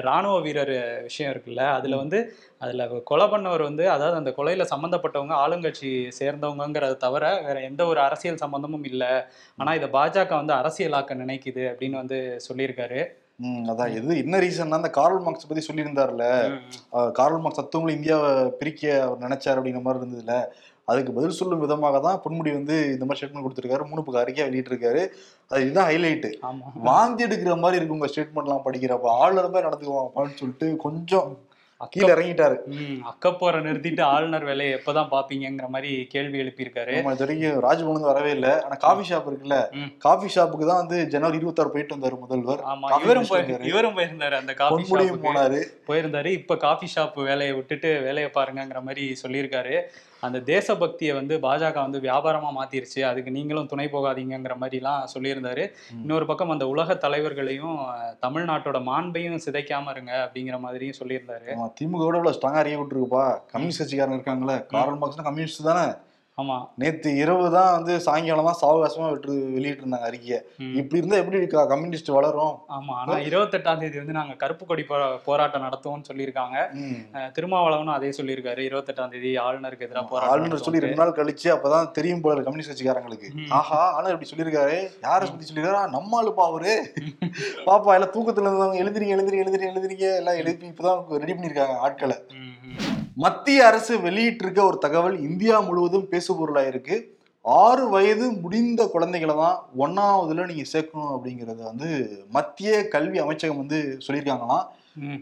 ராணுவ 0.02 0.36
வீரர் 0.40 0.76
விஷயம் 1.02 1.32
இருக்குல்ல 1.32 1.64
அதுல 1.72 1.96
வந்து 1.96 2.20
அதுல 2.60 2.82
கொலை 3.04 3.26
பண்ணவர் 3.26 3.62
வந்து 3.62 3.84
அதாவது 3.90 4.16
அந்த 4.16 4.30
கொலையில 4.36 4.64
சம்பந்தப்பட்டவங்க 4.70 5.34
ஆளுங்கட்சி 5.42 5.90
சேர்ந்தவங்கங்கிறத 6.18 6.96
தவிர 6.96 7.24
வேற 7.42 7.60
எந்த 7.60 7.82
ஒரு 7.86 8.00
அரசியல் 8.00 8.36
சம்பந்தமும் 8.36 8.84
இல்ல. 8.84 9.04
ஆனா 9.58 9.74
இதை 9.74 9.88
பாஜக 9.90 10.32
வந்து 10.34 10.54
அரசியலாக்க 10.54 11.20
நினைக்குது 11.22 11.64
அப்படின்னு 11.70 11.96
வந்து 11.96 12.18
சொல்லியிருக்காரு. 12.46 13.00
ம், 13.40 13.64
அதான். 13.68 13.90
எது 13.96 14.12
என்ன 14.18 14.38
ரீசன்னா 14.38 14.78
அந்த 14.78 14.90
கார்ல் 14.90 15.20
மார்க்ஸ் 15.20 15.48
பத்தி 15.48 15.64
சொல்லியிருந்தாருல 15.66 16.26
கார்ல் 17.12 17.40
மார்க்ஸ் 17.40 17.60
தத்துவங்களை 17.60 17.94
இந்தியாவை 17.96 18.30
பிரிக்க 18.60 18.82
அவர் 19.02 19.24
நினைச்சார் 19.26 19.58
அப்படிங்கிற 19.58 19.82
மாதிரி 19.82 20.02
இருந்ததுல 20.02 20.36
அதுக்கு 20.88 21.12
பதில் 21.12 21.38
சொல்லும் 21.38 21.62
விதமாக 21.62 22.00
தான் 22.00 22.20
பொன்முடி 22.24 22.50
வந்து 22.52 22.74
இந்த 22.90 23.04
மாதிரி 23.04 23.18
ஸ்டேட்மெண்ட் 23.18 23.46
கொடுத்திருக்காரு. 23.46 23.88
மூணு 23.90 24.02
பக்கம் 24.02 24.22
அறிக்கையா 24.22 24.46
வெளியிட்டிருக்காரு. 24.48 25.00
அது 25.50 25.62
இதுதான் 25.64 25.88
ஹைலைட் 25.88 26.28
ஆமா. 26.48 26.66
வாந்தி 26.84 27.24
எடுக்கிற 27.24 27.56
மாதிரி 27.62 27.78
இருக்கு 27.78 27.96
உங்க 27.96 28.08
ஸ்டேட்மெண்ட்லாம் 28.12 28.64
படிக்கிறப்ப. 28.66 29.06
ஆளுநர் 29.22 29.50
மாதிரி 29.50 29.68
நடந்துக்குவாங்க 29.68 30.10
அப்படின்னு 30.10 30.40
சொல்லிட்டு 30.42 30.68
கொஞ்சம் 30.84 31.28
கீழே 31.84 32.12
இறங்கிட்டாரு. 32.12 32.56
அக்கப்போரை 33.10 33.58
நிறுத்திட்டு 33.66 34.02
ஆளுநர் 34.02 34.44
வேலையை 34.44 34.78
எப்பதான் 34.78 35.10
பாப்பீங்கங்கிற 35.10 35.66
மாதிரி 35.68 36.04
கேள்வி 36.04 36.38
எழுப்பியிருக்காரு. 36.42 36.92
இது 36.92 37.16
வரைக்கும் 37.18 37.60
ராஜ்பவன் 37.66 38.08
வரவே 38.10 38.30
இல்லை. 38.30 38.50
ஆனா 38.50 38.76
காஃபி 38.86 39.04
ஷாப் 39.08 39.28
இருக்குல்ல. 39.30 39.58
காஃபி 39.98 40.26
ஷாப்புக்கு 40.26 40.70
தான் 40.70 40.82
வந்து 40.82 41.06
ஜனவரி 41.06 41.36
இருபத்தாறு 41.36 41.70
போயிட்டு 41.70 41.96
வந்தாரு 41.96 42.18
முதல்வர். 42.18 42.64
ஆமா 42.72 43.02
இவரும் 43.02 43.62
இவரும் 43.62 43.98
போயிருந்தாரு 43.98 44.36
அந்த 44.42 44.54
காஃபி 44.54 44.82
ஷாப்புக்கு 44.82 45.26
போனாரு. 45.28 45.62
போயிருந்தாரு. 45.88 46.32
இப்ப 46.40 46.56
காஃபி 46.56 46.88
ஷாப் 46.96 47.22
வேலையை 47.30 47.54
விட்டுட்டு 47.54 48.00
வேலையை 48.00 48.30
பாருங்கங்கிற 48.34 48.82
மாதிரி 48.82 49.16
சொல்லியிருக்காரு. 49.22 49.76
அந்த 50.26 50.38
தேசபக்தியை 50.52 51.14
வந்து 51.18 51.34
பாஜக 51.46 51.76
வந்து 51.84 52.00
வியாபாரமா 52.06 52.50
மாத்திருச்சு. 52.58 53.00
அதுக்கு 53.10 53.30
நீங்களும் 53.38 53.70
துணை 53.72 53.86
போகாதீங்கங்கிற 53.94 54.56
மாதிரிலாம் 54.62 55.04
சொல்லியிருந்தாரு. 55.14 55.64
இன்னொரு 56.02 56.26
பக்கம் 56.30 56.54
அந்த 56.54 56.68
உலக 56.74 56.96
தலைவர்களையும் 57.04 57.78
தமிழ்நாட்டோட 58.26 58.80
மாண்பையும் 58.90 59.44
சிதைக்காம 59.46 59.94
இருங்க 59.96 60.12
அப்படிங்கிற 60.24 60.58
மாதிரியும் 60.66 61.00
சொல்லியிருந்தாரு. 61.02 61.50
திமுக 61.80 62.04
விட 62.06 62.16
இவ்வளவு 62.20 62.36
ஸ்ட்ராங்கா 62.38 62.62
அறிய 62.64 62.78
விட்டுருக்குப்பா. 62.80 63.24
கம்யூனிஸ்ட் 63.54 63.82
கட்சிக்காரங்க 63.82 64.18
இருக்காங்களே 64.18 64.58
காரல் 64.74 65.00
மார்க்ஸ்னா 65.02 65.28
கம்யூனிஸ்ட் 65.30 65.68
தானே? 65.70 65.86
ஆமா. 66.38 66.56
நேத்து 66.80 67.10
இரவு 67.20 67.44
தான் 67.54 67.70
வந்து 67.74 67.92
சாயங்காலம் 68.06 68.48
தான் 68.48 68.58
சாவகாசமா 68.62 69.06
விட்டு 69.12 69.34
வெளியிட்டு 69.54 69.82
இருந்தாங்க 69.82 70.08
அறிக்கையை. 70.08 70.38
இப்படி 70.80 70.98
இருந்தா 71.00 71.20
எப்படி 71.20 71.38
இருக்கா? 71.40 71.60
கம்யூனிஸ்ட் 71.70 72.10
வளரும். 72.16 72.56
ஆமா. 72.76 72.94
ஆனா 73.02 73.14
இருபத்தெட்டாம் 73.28 73.80
தேதி 73.82 73.96
வந்து 74.00 74.16
நாங்க 74.18 74.34
கருப்பு 74.42 74.64
கொடி 74.70 74.82
போராட்டம் 75.26 75.64
நடத்துவோம்னு 75.66 76.08
சொல்லியிருக்காங்க. 76.10 76.56
திருமாவளவனும் 77.36 77.96
அதே 77.96 78.10
சொல்லியிருக்காரு. 78.18 78.60
இருபத்தெட்டாம் 78.68 79.12
தேதி 79.14 79.30
ஆளுநருக்கு 79.46 79.86
எதிராக 79.88 80.04
போராட்டம் 80.12 80.34
ஆளுநர் 80.34 80.64
சொல்லி 80.66 80.84
ரெண்டு 80.84 81.00
நாள் 81.02 81.16
கழிச்சு 81.20 81.48
அப்பதான் 81.54 81.90
தெரியும் 82.00 82.22
போல 82.26 82.44
கம்யூனிஸ்ட் 82.48 82.72
கட்சிக்காரங்களுக்கு. 82.72 83.30
ஆஹா 83.60 83.80
ஆனா 83.96 84.06
இப்படி 84.14 84.30
சொல்லியிருக்காரு. 84.32 84.76
யார 85.06 85.20
பத்தி 85.32 85.48
சொல்லியிருக்காரு? 85.50 85.94
நம்ம 85.96 86.20
ஆளுப்பா 86.22 86.46
அவரு. 86.52 86.74
பாப்பா 87.70 87.96
எல்லாம் 87.98 88.14
தூக்கத்துல 88.16 88.48
இருந்தவங்க 88.48 88.82
எழுந்திரிங்க 88.84 89.16
எழுந்திரி 89.18 89.42
எழுந்திரி 89.44 89.70
எழுந்திரிங்க. 89.72 90.08
எல்லாம் 90.20 90.40
எழுப்பி 90.42 90.72
இப்பதான் 90.72 91.02
ரெடி 91.24 91.32
பண்ணிருக்காங்க 91.32 91.76
ஆட்களை. 91.88 92.18
மத்திய 93.16 93.66
அரசு 93.66 93.92
வெளியிட்டிருக்க 93.96 94.60
ஒரு 94.70 94.78
தகவல் 94.78 95.14
இந்தியா 95.20 95.60
முழுவதும் 95.60 96.08
பேசுபொருளா 96.10 96.62
இருக்கு. 96.66 96.96
ஆறு 97.44 97.84
வயது 97.88 98.26
முடிந்த 98.32 98.82
குழந்தைகளை 98.86 99.34
தான் 99.36 99.58
ஒன்னாவதுல 99.78 100.46
நீங்க 100.46 100.64
சேர்க்கணும் 100.72 101.12
அப்படிங்கறத 101.14 101.60
வந்து 101.62 101.88
மத்திய 102.30 102.88
கல்வி 102.94 103.18
அமைச்சகம் 103.18 103.56
வந்து 103.56 103.78
சொல்லியிருக்காங்களாம். 104.06 104.66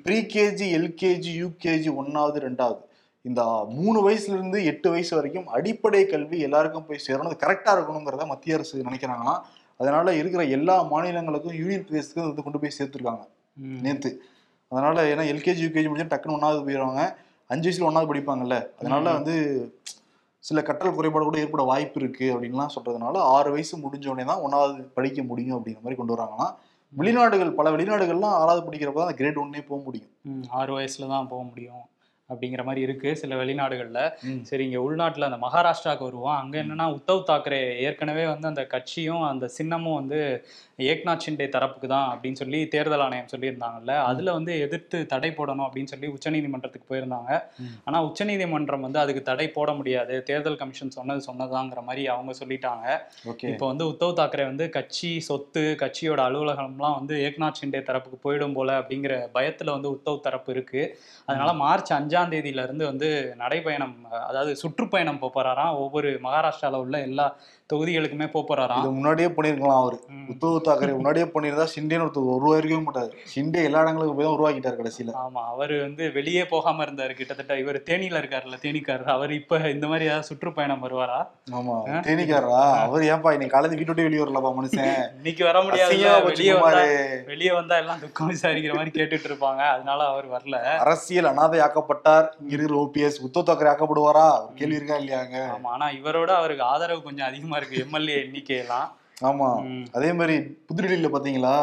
ப்ரீகேஜி 0.07 0.67
எல்கேஜி 0.79 1.33
யூகேஜி 1.43 1.91
ஒன்னாவது 2.01 2.41
ரெண்டாவது. 2.47 2.81
இந்த 3.23 3.43
மூணு 3.77 3.99
வயசுல 4.07 4.37
இருந்து 4.39 4.59
எட்டு 4.71 4.89
வயசு 4.91 5.13
வரைக்கும் 5.17 5.47
அடிப்படை 5.57 6.07
கல்வி 6.07 6.39
எல்லாருக்கும் 6.41 6.87
போய் 6.89 7.05
சேரணும். 7.07 7.29
அது 7.31 7.43
கரெக்டா 7.45 7.73
இருக்கணுங்கிறத 7.77 8.27
மத்திய 8.33 8.57
அரசு 8.59 8.85
நினைக்கிறாங்களாம். 8.89 9.43
அதனால 9.81 10.15
இருக்கிற 10.21 10.43
எல்லா 10.57 10.77
மாநிலங்களுக்கும் 10.93 11.59
யூனியன் 11.61 11.87
பிரதேசத்துக்கும் 11.87 12.29
வந்து 12.31 12.47
கொண்டு 12.47 12.61
போய் 12.63 12.77
சேர்த்துருக்காங்க. 12.79 13.25
நேத்து. 13.85 14.11
அதனால 14.73 15.03
ஏன்னா 15.13 15.25
எல்கேஜி 15.33 15.63
யூகேஜி 15.67 15.89
முடிஞ்சா 15.91 16.13
டக்குன்னு 16.13 16.39
ஒன்னாவது 16.39 16.67
போயிடுவாங்க. 16.67 17.03
அஞ்சு 17.51 17.69
வயசுல 17.69 17.89
ஒன்னாவது 17.89 18.11
படிப்பாங்கல்ல. 18.11 18.57
அதனால. 18.79 19.13
வந்து 19.13 19.35
சில 20.45 20.61
கற்றல் 20.61 20.95
குறைபாடு 20.95 21.25
கூட 21.25 21.39
ஏற்பட 21.39 21.63
வாய்ப்பு 21.63 22.01
இருக்கு 22.01 22.27
அப்படின்லாம் 22.33 22.75
சொல்றதுனால 22.75 23.19
ஆறு 23.29 23.51
வயசு 23.51 23.77
முடிஞ்ச 23.77 24.07
உடனே 24.07 24.25
தான் 24.25 24.43
ஒன்னாவது 24.43 24.83
படிக்க 24.95 25.23
முடியும் 25.23 25.57
அப்படிங்கிற 25.59 25.81
மாதிரி 25.81 25.97
கொண்டு 25.97 26.17
வராங்களாம். 26.17 26.55
வெளிநாடுகள் 26.93 27.55
பல 27.55 27.71
வெளிநாடுகள்லாம் 27.71 28.37
ஆறாவது 28.41 28.67
படிக்கிறப்ப 28.67 29.05
தான் 29.05 29.15
கிரேட் 29.15 29.37
ஒன்னே 29.37 29.67
போக 29.67 29.83
முடியும். 29.85 30.11
ஆறு 30.51 30.79
வயசுல 30.79 31.09
தான் 31.09 31.29
போக 31.29 31.43
முடியும். 31.43 31.83
அப்படிங்கிற 32.31 32.63
மாதிரி 32.65 32.81
இருக்கு 32.81 33.17
சில 33.17 33.37
வெளிநாடுகள்ல. 33.37 34.01
சரி 34.43 34.65
இங்க 34.65 34.79
உள்நாட்டுல 34.79 35.29
அந்த 35.31 35.41
மகாராஷ்டிராவுக்கு 35.47 36.09
வருவோம். 36.09 36.37
அங்க 36.37 36.55
என்னன்னா 36.63 36.87
உத்தவ் 36.99 37.27
தாக்கரே 37.31 37.63
ஏற்கனவே 37.87 38.27
வந்து 38.27 38.49
அந்த 38.49 38.63
கட்சியும் 38.67 39.23
அந்த 39.23 39.49
சின்னமும் 39.59 39.95
வந்து 39.95 40.21
ஏக்நாத் 40.93 41.25
ஷிண்டே 41.25 41.47
தரப்புக்கு 41.57 41.87
தான் 41.87 42.07
அப்படின்னு 42.13 42.39
சொல்லி 42.41 42.61
தேர்தல் 42.69 43.01
ஆணையம் 43.01 43.31
சொல்லியிருந்தாங்கல்ல. 43.33 43.95
அதுல 44.11 44.33
வந்து 44.33 44.53
எதிர்த்து 44.61 44.99
தடை 45.07 45.31
போடணும் 45.31 45.67
அப்படின்னு 45.67 45.93
சொல்லி 45.93 46.09
உச்சநீதிமன்றத்துக்கு 46.09 46.89
போயிருந்தாங்க. 46.93 47.33
ஆனா 47.85 47.99
உச்சநீதிமன்றம் 48.05 48.81
வந்து 48.81 48.99
அதுக்கு 48.99 49.23
தடை 49.23 49.47
போட 49.51 49.73
முடியாது. 49.73 50.23
தேர்தல் 50.23 50.57
கமிஷன் 50.57 50.97
சொன்னது 50.99 51.23
சொன்னதாங்கிற 51.29 51.83
மாதிரி 51.83 52.05
அவங்க 52.07 52.33
சொல்லிட்டாங்க. 52.41 52.87
ஓகே. 53.33 53.47
இப்போ 53.53 53.67
வந்து 53.67 53.87
உத்தவ் 53.93 54.17
தாக்கரே 54.21 54.45
வந்து 54.45 54.67
கட்சி 54.71 55.13
சொத்து 55.21 55.65
கட்சியோட 55.83 56.21
அலுவலகம்லாம் 56.29 56.99
வந்து 56.99 57.15
ஏக்நாத் 57.29 57.61
ஷிண்டே 57.61 57.83
தரப்புக்கு 57.91 58.19
போயிடும் 58.27 58.53
போல 58.53 58.79
அப்படிங்கிற 58.81 59.15
பயத்துல 59.39 59.71
வந்து 59.71 59.91
உத்தவ் 59.97 60.21
தரப்பு 60.21 60.53
இருக்கு. 60.53 60.83
அதனால 61.29 61.53
மார்ச் 61.53 61.93
அஞ்சாம் 62.15 62.33
தேதியிலேருந்து 62.33 62.85
வந்து 62.85 63.09
நடைபயணம் 63.39 63.95
அதாவது 64.27 64.51
சுற்றுப்பயணம் 64.57 65.21
போகிறாராம் 65.23 65.79
ஒவ்வொரு 65.79 66.11
மகாராஷ்டிராவில் 66.23 66.83
உள்ள 66.83 66.97
எல்லா 67.01 67.27
தொகுதிகளுக்குமே 67.71 68.27
போறாராம் 68.33 68.81
இது 68.81 68.91
முன்னாடியே 68.97 69.29
பண்ணிருக்கலாம் 69.29 69.79
அவரு. 69.83 69.99
உத்தவ் 70.33 70.57
தாக்கரே 70.67 70.93
முன்னாடியே 70.93 71.27
பண்ணியிருந்தா 71.27 71.67
ஷிண்டேன்னு 71.73 72.05
ஒருத்தர் 72.05 72.27
உருவாயிருக்கவே 72.35 72.81
மாட்டாரு. 72.85 73.13
ஷிண்டே 73.33 73.61
எல்லா 73.69 73.83
இடங்களுக்கும் 73.85 74.19
போய் 74.19 74.27
தான் 74.27 74.37
உருவாக்கிட்டாரு 74.37 74.77
கடைசியில. 74.81 75.13
ஆமா 75.23 75.43
அவர் 75.53 75.73
வந்து 75.79 76.05
வெளியே 76.13 76.43
போகாம 76.45 76.85
இருந்தாரு. 76.87 77.13
கிட்டத்தட்ட 77.15 77.55
இவர் 77.59 77.79
தேனியில 77.89 78.21
இருக்காருல்ல 78.23 78.59
தேனிக்காரர். 78.65 79.13
அவர் 79.15 79.33
இப்ப 79.33 79.61
இந்த 79.75 79.87
மாதிரி 79.87 80.09
ஏதாவது 80.09 80.29
சுற்றுப்பயணம் 80.31 80.85
வருவாரா? 80.87 81.19
ஆமா 81.59 81.77
தேனிக்காரா 82.09 82.61
அவர் 82.83 83.07
ஏன்பா 83.11 83.33
இன்னைக்கு 83.37 83.55
காலேஜ் 83.57 83.77
வீட்டு 83.77 83.93
விட்டு 83.93 84.07
வெளியே 84.09 84.23
வரலப்பா 84.25 84.53
மனுஷன்? 84.59 84.93
இன்னைக்கு 85.19 85.45
வர 85.49 85.57
முடியாது. 85.63 85.97
வெளியே. 86.29 86.53
வெளியே 87.31 87.53
வந்தா 87.55 87.79
எல்லாம் 87.83 88.03
துக்கம் 88.05 88.31
விசாரிக்கிற 88.33 88.75
மாதிரி 88.75 88.95
கேட்டுட்டு 88.99 89.29
இருப்பாங்க. 89.31 89.63
அதனால 89.75 90.01
அவர் 90.13 90.29
வரல. 90.35 90.57
அரசியல் 90.85 91.31
அனாதை 91.33 91.61
ஆக்கப்பட்டார் 91.65 92.29
இங்க 92.41 92.55
இருக்கிற 92.57 92.79
ஓபிஎஸ் 92.83 93.21
உத்தவ் 93.27 93.49
தாக்கரே 93.49 93.73
ஆக்கப்படுவாரா? 93.73 94.29
கேள்வி 94.59 94.79
இருக்கா 94.79 94.99
இல்லையாங்க 95.03 95.37
ஆமா 95.55 95.71
ஆனா 95.75 95.89
இவரோட 95.99 96.31
அவருக்கு 96.39 96.65
ஆதரவு 96.71 97.03
கொஞ்சம் 97.03 97.29
அதிகமா 97.29 97.54
இருக்கு. 97.57 97.79
எம்எல்ஏ 97.79 98.23
எண்ணிக்கை 98.23 98.57
எல்லாம் 98.57 98.99
ஆமா. 99.23 99.49
அதே 99.93 100.13
மாதிரி 100.13 100.37
புதுடில்லியில 100.69 101.09
பாத்தீங்களா? 101.15 101.57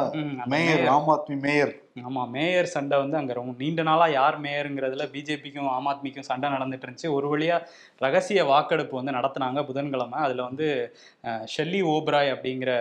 மேயர் 0.46 0.86
ஆம் 0.88 1.08
ஆத்மி 1.08 1.36
மேயர். 1.40 1.81
ஆமா 2.08 2.24
மேயர் 2.36 2.70
சண்டை 2.74 2.98
வந்து 3.02 3.16
அங்க 3.20 3.34
ரொம்ப 3.38 3.52
நீண்ட 3.62 3.82
நாளா 3.88 4.06
யார் 4.10 4.38
மேயருங்கிறதுல 4.46 5.06
பிஜேபிக்கும் 5.14 5.70
ஆம் 5.76 5.88
ஆத்மிக்கும் 5.92 6.28
சண்டை 6.30 6.48
நடந்துட்டு 6.56 6.86
இருந்துச்சு. 6.86 7.10
ஒரு 7.18 7.28
வழியா 7.32 7.58
ரகசிய 8.06 8.44
வாக்கெடுப்பு 8.52 8.96
வந்து 9.00 9.16
நடத்துனாங்க 9.18 9.62
புதன்கிழமை. 9.70 10.20
அதுல 10.28 10.42
வந்து 10.50 10.68
ஷெல்லி 11.54 11.82
ஓப்ராய் 11.94 12.30
அப்படிங்கிற 12.36 12.72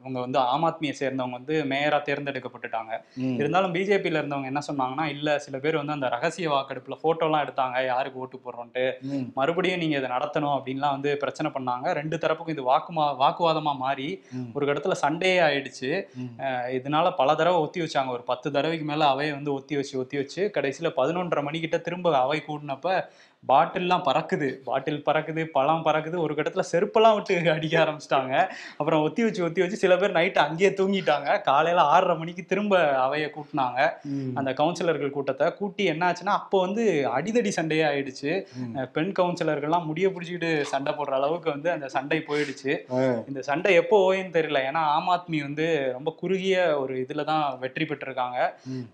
இவங்க 0.00 0.18
வந்து 0.24 0.38
ஆம் 0.52 0.66
ஆத்மியை 0.68 0.94
சேர்ந்தவங்க 1.00 1.38
வந்து 1.40 1.56
மேயரா 1.72 1.98
தேர்ந்தெடுக்கப்பட்டுட்டாங்க. 2.08 2.92
இருந்தாலும் 3.40 3.74
பிஜேபியில 3.76 4.20
இருந்தவங்க 4.20 4.50
என்ன 4.52 4.62
சொன்னாங்கன்னா 4.68 5.06
இல்ல 5.14 5.38
சில 5.46 5.58
பேர் 5.64 5.80
வந்து 5.80 5.96
அந்த 5.96 6.08
ரகசிய 6.16 6.48
வாக்கெடுப்புல 6.54 6.98
போட்டோலாம் 7.04 7.44
எடுத்தாங்க. 7.46 7.76
யாருக்கு 7.92 8.22
ஓட்டு 8.24 8.42
போடுறோன்ட்டு. 8.44 8.84
மறுபடியும் 9.38 9.82
நீங்க 9.82 9.96
இதை 10.00 10.10
நடத்தணும் 10.16 10.54
அப்படின்லாம் 10.56 10.94
வந்து 10.96 11.10
பிரச்சனை 11.22 11.50
பண்ணாங்க. 11.56 11.86
ரெண்டு 12.00 12.16
தரப்புக்கும் 12.24 12.56
இது 12.56 12.64
வாக்குமா 12.72 13.06
வாக்குவாதமா 13.24 13.74
மாறி. 13.84 14.08
ஒரு 14.56 14.64
இடத்துல 14.72 14.96
சண்டையே 15.04 15.38
ஆயிடுச்சு. 15.48 15.90
இதனால 16.78 17.06
பல 17.20 17.34
தடவை 17.40 17.58
ஒத்தி 17.64 17.78
வச்சாங்க. 17.84 18.10
ஒரு 18.16 18.24
பத்து 18.30 18.48
தடவைக்கு 18.68 18.88
மேல 18.88 19.04
அவையை 19.06 19.32
வந்து 19.34 19.52
ஒத்தி 19.52 19.74
வச்சு 19.76 19.94
ஒத்தி 19.98 20.16
வச்சு 20.16 20.42
கடைசியில் 20.50 20.96
பதினொன்றரை 20.96 21.42
மணிக்கிட்ட 21.44 21.76
திரும்ப 21.80 22.16
அவை 22.18 22.38
கூடினப்ப 22.48 22.88
பாட்டில்லாம் 23.50 24.04
பறக்குது. 24.06 24.48
பாட்டில் 24.68 25.02
பறக்குது 25.06 25.42
பழம் 25.56 25.84
பறக்குது. 25.86 26.16
ஒரு 26.24 26.32
கட்டத்துல 26.36 26.64
செருப்பெல்லாம் 26.70 27.14
விட்டு 27.16 27.34
அடிக்க 27.54 27.76
ஆரம்பிச்சிட்டாங்க. 27.82 28.32
அப்புறம் 28.78 29.02
ஒத்தி 29.06 29.22
வச்சு 29.26 29.44
ஒத்தி 29.46 29.60
வச்சு 29.62 29.78
சில 29.82 29.96
பேர் 30.00 30.16
நைட்டு 30.16 30.40
அங்கேயே 30.44 30.70
தூங்கிட்டாங்க. 30.80 31.28
காலையில 31.48 31.84
ஆறரை 31.92 32.14
மணிக்கு 32.22 32.42
திரும்ப 32.52 32.80
அவையை 33.04 33.28
கூட்டினாங்க. 33.36 33.78
அந்த 34.40 34.52
கவுன்சிலர்கள் 34.60 35.14
கூட்டத்தை 35.16 35.46
கூட்டி 35.60 35.84
என்ன 35.92 36.04
ஆச்சுன்னா 36.08 36.34
அப்போ 36.40 36.58
வந்து 36.66 36.84
அடிதடி 37.18 37.52
சண்டையே 37.58 37.84
ஆயிடுச்சு. 37.90 38.32
பெண் 38.96 39.12
கவுன்சிலர்கள்லாம் 39.20 39.88
முடிய 39.90 40.08
பிடிச்சிக்கிட்டு 40.16 40.50
சண்டை 40.72 40.94
போடுற 40.98 41.16
அளவுக்கு 41.20 41.50
வந்து 41.54 41.70
அந்த 41.76 41.88
சண்டை 41.96 42.20
போயிடுச்சு. 42.28 42.74
இந்த 43.30 43.40
சண்டை 43.50 43.72
எப்போ 43.82 43.96
ஓயும் 44.10 44.34
தெரியல. 44.36 44.62
ஏன்னா 44.70 44.82
ஆம் 44.96 45.10
ஆத்மி 45.16 45.40
வந்து 45.46 45.68
ரொம்ப 45.96 46.10
குறுகிய 46.20 46.58
ஒரு 46.82 46.94
இதுல 47.04 47.24
தான் 47.32 47.46
வெற்றி 47.64 47.86
பெற்றிருக்காங்க. 47.90 48.38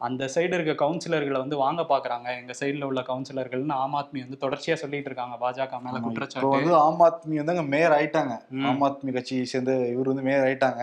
அந்த 0.09 0.31
சைடு 0.37 0.55
இருக்க 0.59 0.77
கவுன்சிலர்களை 0.85 1.39
வந்து 1.45 1.63
வாங்க 1.65 1.83
பாக்குறாங்க. 1.93 2.29
எங்க 2.43 2.55
சைடுல 2.63 2.89
உள்ள 2.93 3.03
கவுன்சிலர்கள்னு 3.11 3.79
ஆம் 3.83 3.99
ஆத்மி 4.01 4.21
வந்து 4.25 4.34
தொடர்ச்சியா 4.43 4.77
சொல்லிட்டு 4.83 5.11
இருக்காங்க. 5.11 5.37
பாஜக 5.43 5.81
மேல 5.85 6.01
குற்றச்சாட்டு. 6.07 6.51
வந்து 6.57 6.75
ஆம் 6.83 7.03
ஆத்மி 7.07 7.41
வந்து 7.43 7.65
மேயர் 7.75 7.97
ஆயிட்டாங்க. 7.99 8.35
ஆம் 8.71 8.85
ஆத்மி 8.89 9.13
கட்சி 9.17 9.37
சேர்ந்த 9.53 9.73
இவர் 9.95 10.11
வந்து 10.13 10.27
மேயர் 10.29 10.47
ஆயிட்டாங்க. 10.49 10.83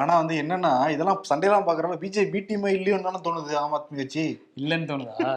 ஆனா 0.00 0.12
வந்து 0.20 0.34
என்னன்னா 0.42 0.72
இதெல்லாம் 0.94 1.20
சண்டையெல்லாம் 1.30 1.66
பாக்குறப்ப 1.68 1.98
பிஜேபி 2.04 2.40
டீமா 2.48 2.70
இல்லையோன்னு 2.76 3.08
தானே 3.08 3.20
தோணுது 3.26 3.58
ஆம் 3.62 3.76
ஆத்மி 3.78 3.98
கட்சி? 4.00 4.24
இல்லைன்னு 4.62 4.88
தோணுதா? 4.92 5.28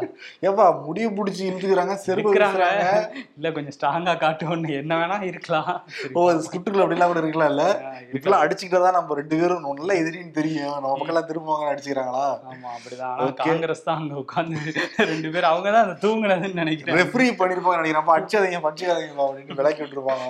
ஏப்பா 0.47 0.65
முடிய 0.88 1.06
புடிச்சு 1.17 1.43
இழுத்துக்கிறாங்க 1.49 1.95
செருப்பு 2.06 2.30
இருக்கிறாங்க 2.30 2.62
வீசுறாங்க. 2.63 3.21
இல்ல 3.38 3.52
கொஞ்சம் 3.58 3.76
ஸ்ட்ராங்கா 3.78 4.13
காட்டுவோன்னு 4.23 4.71
என்ன 4.82 4.93
வேணா 5.02 5.19
இருக்கலாம். 5.32 5.71
ஓ 6.17 6.23
ஸ்கிரிப்டுக்குள்ள 6.45 6.86
அப்படிலாம் 6.86 7.12
கூட 7.13 7.21
இருக்கலாம் 7.23 7.52
இல்ல. 7.54 7.65
இப்பெல்லாம் 8.15 8.43
அடிச்சுக்கிட்டா 8.45 8.82
தான் 8.86 8.97
நம்ம 8.97 9.15
ரெண்டு 9.21 9.36
பேரும் 9.41 9.67
நல்ல 9.82 9.93
எதிரின்னு 10.02 10.38
தெரியும். 10.39 10.76
நம்ம 10.84 10.95
பக்கம் 11.02 11.30
திரும்புவாங்க 11.30 11.71
அடிச்சுக்கிறாங்களா? 11.73 12.26
ஆமா 12.52 12.69
அப்படிதான். 12.78 13.34
காங்கிரஸ் 13.43 13.86
தான் 13.88 13.99
அங்க 14.02 14.15
உட்கார்ந்து 14.23 14.73
ரெண்டு 15.12 15.32
பேரும் 15.34 15.52
அவங்க 15.54 15.67
தான் 15.76 15.86
அந்த 15.86 15.97
தூங்குனதுன்னு 16.06 16.62
நினைக்கிறேன். 16.63 17.02
ரெஃப்ரி 17.03 17.27
பண்ணிருப்பாங்க 17.39 17.79
நினைக்கிறேன். 17.81 18.03
அப்ப 18.03 18.17
அடிச்சாதீங்க 18.17 18.59
படிச்சுக்காதீங்க 18.65 19.23
அப்படின்னு 19.27 19.59
விளக்கி 19.61 19.81
விட்டுருப்பாங்க. 19.83 20.27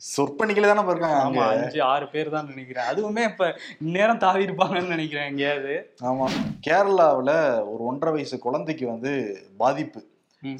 சொற்பணிக்கல 0.00 0.68
தானே 0.68 0.82
இருக்காங்க 0.88 1.16
ஆமா 1.24 1.42
அஞ்சு 1.54 1.82
ஆறு 1.82 2.08
பேர் 2.08 2.30
தான் 2.30 2.46
நினைக்கிறேன். 2.46 2.86
அதுவுமே 2.92 3.22
இப்ப 3.30 3.56
இந்நேரம் 3.80 4.18
தாவி 4.18 4.46
இருப்பாங்கன்னு 4.46 4.94
நினைக்கிறேன் 4.94 5.28
எங்கேயாவது. 5.30 5.74
ஆமா. 6.10 6.26
கேரளாவுல 6.66 7.32
ஒரு 7.72 7.82
ஒன்றரை 7.84 8.12
வயசு 8.12 8.38
குழந்தைக்கு 8.38 8.86
வந்து 8.86 9.12
பாதிப்பு. 9.56 10.00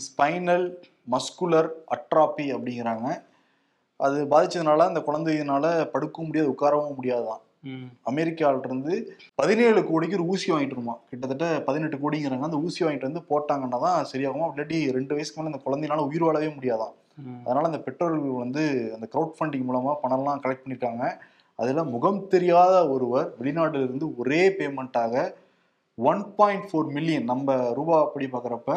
ஸ்பைனல் 0.07 0.67
மஸ்குலர் 1.11 1.71
அட்ராபி 1.91 2.47
அப்படிங்கிறாங்க. 2.53 3.09
அது 4.01 4.19
பாதிச்சதுனால 4.25 4.85
அந்த 4.87 5.01
குழந்தையினால 5.07 5.65
படுக்கவும் 5.95 6.27
முடியாது 6.27 6.55
உட்காரவும் 6.55 6.97
முடியாதான் 6.99 7.43
ம். 7.65 7.89
அமெரிக்காவில 8.07 8.65
இருந்து 8.65 8.95
பதினேழு 9.35 9.81
கோடிக்கு 9.85 10.17
ஒரு 10.19 10.27
ஊசி 10.27 10.53
வாங்கிட்டு 10.53 10.77
வருமா? 10.77 10.95
கிட்டத்தட்ட 11.11 11.47
பதினெட்டு 11.61 11.97
கோடிங்கிறாங்க. 11.97 12.47
அந்த 12.49 12.59
ஊசி 12.59 12.85
வாங்கிட்டு 12.85 13.09
வந்து 13.09 13.23
போட்டாங்கன்னா 13.31 13.81
தான் 13.81 14.09
சரியாகும்? 14.13 14.49
இல்லாட்டி 14.53 14.79
ரெண்டு 14.93 15.15
வயசுக்கு 15.15 15.41
மேலே 15.41 15.53
அந்த 15.53 15.63
குழந்தைனால 15.67 16.07
உயிர் 16.09 16.23
வாழவே 16.23 16.49
முடியாதாம் 16.57 16.95
ம். 17.19 17.41
அதனால 17.47 17.69
அந்த 17.69 17.81
பெற்றோர்கள் 17.81 18.43
வந்து 18.45 18.63
அந்த 18.95 19.07
க்ரௌட் 19.13 19.37
ஃபண்டிங் 19.37 19.67
மூலமா 19.69 19.95
பணம்லாம் 20.03 20.43
கலெக்ட் 20.43 20.65
பண்ணியிருக்காங்க 20.65 21.05
அதுல 21.59 21.85
முகம் 21.85 22.27
தெரியாத 22.29 22.75
ஒருவர் 22.89 23.29
வெளிநாட்டுல 23.41 23.83
இருந்து 23.83 24.17
ஒரே 24.17 24.43
பேமெண்ட்டாக 24.59 25.25
ஒன் 25.99 26.23
பாயிண்ட் 26.37 26.69
ஃபோர் 26.69 26.89
மில்லியன் 26.91 27.25
நம்ம 27.25 27.49
ரூபா 27.73 28.01
அப்படி 28.01 28.27
பார்க்குறப்ப 28.27 28.77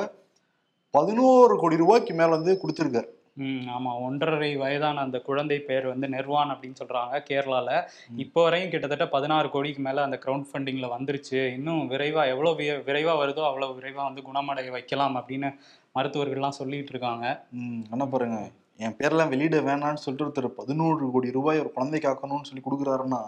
பதினோரு 0.93 1.57
கோடி 1.57 1.75
ரூபாய்க்கு 1.75 2.13
மேல 2.13 2.29
வந்து 2.29 2.59
கொடுத்துருக்காரு. 2.61 3.07
ம் 3.35 3.67
ஆமா. 3.77 4.01
ஒன்றரை 4.01 4.55
வயதான 4.57 4.99
அந்த 4.99 5.19
குழந்தை 5.19 5.59
பேர் 5.59 5.87
வந்து 5.87 6.07
நிர்வான் 6.07 6.49
அப்படின்னு 6.49 6.75
சொல்றாங்க 6.83 7.23
கேரளால. 7.29 7.83
இப்போ 8.15 8.43
வரையும் 8.43 8.69
கிட்டத்தட்ட 8.69 9.07
பதினாறு 9.07 9.49
கோடிக்கு 9.49 9.81
மேல 9.81 10.03
அந்த 10.03 10.19
கிரவுண்ட் 10.25 10.45
ஃபண்டிங்ல 10.53 10.89
வந்துருச்சு. 10.99 11.53
இன்னும் 11.53 11.91
விரைவா 11.91 12.27
எவ்வளவு 12.27 12.59
வி- 12.59 12.89
விரைவா 12.89 13.13
வருதோ 13.17 13.45
அவ்வளவு 13.45 13.79
விரைவா 13.79 14.03
வந்து 14.03 14.21
குணமடைய 14.21 14.71
வைக்கலாம் 14.71 15.15
அப்படின்னு 15.15 15.55
மருத்துவர்கள்லாம் 15.95 16.49
சொல்லிட்டு 16.49 16.89
இருக்காங்க. 16.89 17.45
ம் 17.51 17.79
என்ன 17.91 18.05
பாருங்க 18.05 18.49
என் 18.77 18.91
பேர்லாம் 18.91 19.29
வெளியிட 19.29 19.61
வேணாம்னு 19.61 19.93
சொல்லிட்டு 19.93 20.41
ஒருத்தர் 20.41 20.47
பதினோரு 20.47 21.11
கோடி 21.11 21.31
ரூபாய் 21.31 21.59
ஒரு 21.59 21.71
குழந்தை 21.71 21.99
காக்கணும்னு 21.99 22.43
சொல்லி 22.43 22.63
கொடுக்குறாருன்னா 22.71 23.21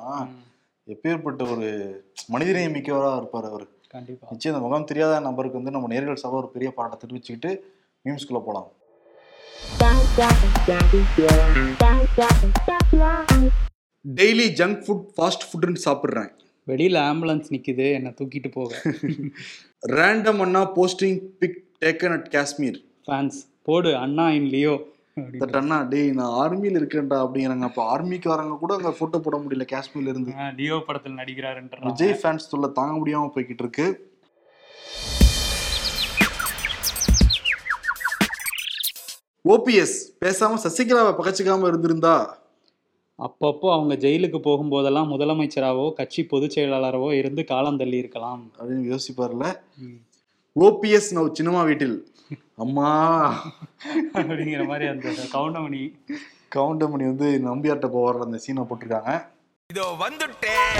எப்பேற்பட்ட 0.88 1.52
ஒரு 1.52 1.68
மனிதநேயம் 2.32 2.76
மிக்கவரா 2.76 3.18
இருப்பார் 3.18 3.46
அவர். 3.46 3.68
கண்டிப்பா. 3.90 4.28
நிச்சயம் 4.30 4.58
இந்த 4.58 4.70
முகம் 4.70 4.86
தெரியாத 4.86 5.20
நபருக்கு 5.20 5.62
வந்து 5.64 5.72
நம்ம 5.72 5.96
நேர்கள் 5.96 6.14
சபை 6.14 6.38
ஒரு 6.38 6.50
பெரிய 6.50 6.72
பாராட்டை 6.72 7.00
தெரிவிச்சுக்கிட்டு 7.00 7.58
மீம்ஸ்குள்ள 8.06 8.40
போலாம். 8.40 8.68
டெய்லி 14.06 14.48
ஜங்க் 14.60 14.82
ஃபுட் 14.86 15.06
ஃபாஸ்ட் 15.16 15.46
ஃபுட்னு 15.50 15.82
சாப்பிட்றேன். 15.86 16.32
வெளியில 16.68 16.98
ஆம்புலன்ஸ் 17.12 17.48
நிக்குது 17.54 17.86
என்னை 17.98 18.12
தூக்கிட்டு 18.20 18.50
போக 18.58 18.72
random 19.98 20.42
Anna 20.46 20.62
posting 20.78 21.20
pic 21.42 21.58
taken 21.84 22.16
at 22.18 22.30
Kashmir 22.36 22.78
fans 23.08 23.40
போடு 23.64 23.92
அண்ணா 23.96 24.26
இன் 24.38 24.50
லியோ. 24.56 24.74
தட் 25.42 25.58
அண்ணா 25.60 25.78
டேய் 25.92 26.10
நான் 26.20 26.34
ஆர்மியில் 26.44 26.80
இருக்கேன்டா 26.80 27.18
அப்படிங்கிறாங்க. 27.26 27.68
அப்போ 27.70 27.84
ஆர்மிக்காரங்க 27.94 28.56
கூட 28.64 28.72
அங்கே 28.78 28.92
ஃபோட்டோ 28.98 29.20
போட 29.28 29.38
முடியல 29.44 29.66
காஷ்மீர்ல 29.74 30.14
இருந்து. 30.14 30.32
லியோ 30.58 30.78
படத்தில் 30.88 31.20
நடிக்கிறாருன்றாங்க 31.22 31.88
விஜய் 31.90 32.20
ஃபேன்ஸ் 32.22 32.50
தொல்லை 32.54 32.70
தாங்க 32.80 32.96
முடியாம 33.02 33.32
போய்கிட்டு 33.36 33.66
இருக்கு. 33.66 33.88
ஓபிஎஸ் 39.50 39.98
பேசாம 40.26 40.54
சசிகலாவை 40.64 41.12
பகச்சிக்காம 41.18 41.68
இருந்திருந்தா? 41.68 42.38
அப்பப்போ 43.18 43.72
அவங்க 43.72 43.96
ஜெயிலுக்கு 43.96 44.40
போகும்போதெல்லாம் 44.40 45.12
முதலமைச்சராவோ 45.12 45.94
கட்சி 45.94 46.26
பொதுச் 46.26 46.60
செயலாளரவோ 46.60 47.12
இருந்து 47.14 47.44
காலம் 47.44 47.78
தள்ளி 47.78 47.98
இருக்கலாம். 47.98 48.52
அப்படின்னு 48.60 48.96
யோசிப்பார்ல? 48.96 49.60
ஓபிஎஸ் 50.60 51.12
நவ் 51.12 51.32
சின்னமா 51.42 51.64
வீட்டில். 51.66 52.14
அம்மா. 52.56 52.90
அப்படிங்கிற 54.14 54.68
மாதிரி 54.68 54.88
அந்த 54.88 55.10
கவுண்டமணி. 55.34 55.94
கவுண்டமணி 56.56 57.06
வந்து 57.12 57.42
நம்பியாட்ட 57.46 57.90
போவார் 57.96 58.24
அந்த 58.24 58.40
சீனை 58.48 58.66
போட்டிருக்காங்க. 58.66 59.26
இதோ 59.74 59.96
வந்துட்டேன் 60.00 60.74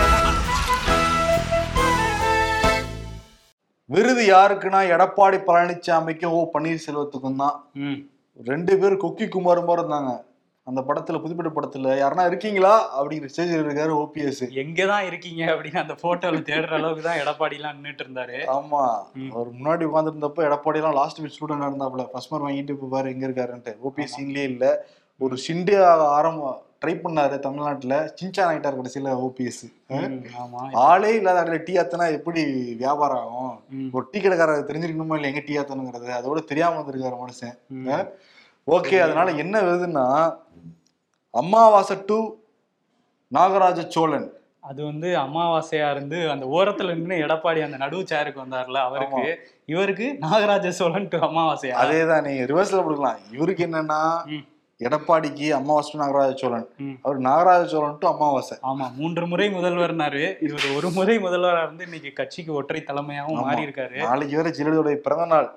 விருது 3.86 4.28
யாருக்குன்னா 4.28 4.82
எடப்பாடி 4.96 5.38
பழனிசாமிக்கும் 5.48 6.36
ஓ 6.38 6.50
பன்னீர்செல்வத்துக்கும் 6.54 7.36
தான். 7.36 7.70
ம். 7.74 8.10
ரெண்டு 8.44 8.78
பேரும் 8.78 9.00
கொக்கி 9.00 9.28
குமார் 9.28 9.64
மாதிரி 9.64 9.88
இருந்தாங்க. 9.88 10.22
அந்த 10.64 10.82
படத்துல 10.82 11.22
புதுப்பிட்ட 11.22 11.62
படத்துல 11.62 11.82
யாருன்னா 11.82 12.28
இருக்கீங்களா? 12.28 13.04
அப்படிங்கிற 13.04 13.30
ஸ்டேஜில் 13.36 13.66
இருக்காரு 13.66 13.94
ஓபிஎஸ் 14.04 14.50
எங்கதான் 14.50 15.06
இருக்கீங்க 15.06 15.46
அப்படின்னு 15.46 15.78
அந்த 15.78 15.94
போட்டோல 15.94 16.34
தேடுற 16.34 16.68
அளவுக்கு 16.68 17.04
தான் 17.04 17.18
எடப்பாடி 17.18 17.54
எல்லாம் 17.54 17.84
நின்றுட்டு 17.84 18.06
இருந்தாரு. 18.06 18.38
ஆமா. 18.48 19.04
அவர் 19.32 19.54
முன்னாடி 19.54 19.84
உட்காந்துருந்தப்ப 19.84 20.36
எடப்பாடி 20.36 20.76
எல்லாம் 20.76 20.94
லாஸ்ட் 20.94 21.22
மினிட் 21.22 21.34
ஸ்டூடெண்ட் 21.38 21.68
இருந்தாப்புல. 21.68 22.06
ஃபர்ஸ்ட் 22.06 22.32
மார்க் 22.32 22.46
வாங்கிட்டு 22.46 22.70
இப்போ 22.70 22.88
பாரு 22.90 23.12
எங்க 23.12 23.28
இருக்காருன்ட்டு. 23.28 23.78
ஓபிஎஸ் 23.88 24.20
சீன்லயே 24.20 24.44
இல்ல. 24.44 24.86
ஒரு 25.20 25.38
ஷிண்டே 25.48 25.84
ஆரம்பம் 25.86 26.62
ட்ரை 26.82 26.94
பண்ணாரு 27.04 27.36
தமிழ்நாட்டுல. 27.46 27.96
சின்சான் 28.20 28.50
ஆயிட்டார் 28.50 28.78
கடைசியில 28.80 29.14
ஓபிஎஸ் 29.26 29.64
ஆளே 30.88 31.12
இல்லாத 31.20 31.38
இடத்துல 31.44 31.60
டீ 31.68 31.74
ஆத்தனா 31.82 32.08
எப்படி 32.18 32.42
வியாபாரம் 32.82 33.24
ஆகும்? 33.26 33.56
ஒரு 33.98 34.06
டீ 34.12 34.20
கடைக்காரர் 34.22 34.70
தெரிஞ்சிருக்கணுமா 34.70 35.18
இல்லை 35.20 35.30
எங்க 35.32 35.44
டீ 35.48 35.58
ஆத்தனுங்கிறது 35.62 36.16
அதோட 36.20 36.42
தெரியாம 36.52 36.80
வந்திருக்காரு 36.80 37.20
மனுஷன். 37.24 37.56
ஓகே 38.76 38.96
அதனால 39.06 39.28
என்ன 39.44 39.62
வருதுன்னா 39.68 40.06
அமாவாசை 41.34 41.98
டு 42.10 42.18
நாகராஜ 43.32 43.80
சோழன். 43.96 44.28
அது 44.70 44.82
வந்து 44.90 45.10
அமாவாசையா 45.24 45.88
இருந்து 45.96 46.20
அந்த 46.34 46.46
ஓரத்துல 46.56 46.94
நின்று 46.96 47.16
எடப்பாடி 47.26 47.60
அந்த 47.66 47.78
நடுவு 47.82 48.04
சேருக்கு 48.12 48.40
வந்தார்ல 48.44 48.80
அவருக்கு. 48.88 49.24
இவருக்கு 49.74 50.08
நாகராஜ 50.24 50.72
சோழன் 50.80 51.08
டு 51.12 51.18
அமாவாசையா 51.28 51.76
அதேதான் 51.84 52.26
நீங்க 52.28 52.44
ரிவர்ஸ்ல 52.52 52.84
கொடுக்கலாம். 52.84 53.20
இவருக்கு 53.38 53.66
என்னன்னா. 53.68 54.00
எடப்பாடிக்கு 54.84 55.50
அமாவாசை 55.50 56.00
நாகராஜ 56.00 56.36
சோழன். 56.36 56.68
அவர் 57.02 57.20
நாகராஜ 57.20 57.66
சோழன் 57.66 57.98
டு 58.00 58.08
அமாவாசை. 58.08 58.58
ஆமா 58.64 58.94
மூன்று 58.96 59.28
முறை 59.28 59.48
முதல்வர்னாரு. 59.54 60.44
இவர் 60.44 60.66
ஒரு 60.76 60.90
முறை 60.90 61.18
முதல்வரா 61.18 61.64
இருந்து 61.64 61.84
இன்னைக்கு 61.84 62.14
கட்சிக்கு 62.14 62.54
ஒற்றை 62.54 62.84
தலைமையாவும் 62.88 63.38
ஆமா. 63.38 63.42
மாறி 63.42 63.64
இருக்காரு 63.66 63.98
நாளைக்கு 63.98 64.36
வேற 64.38 64.50
ஜெயலலிதாவுடைய 64.50 64.96
பிறந்த 64.96 65.26
நாள். 65.26 65.56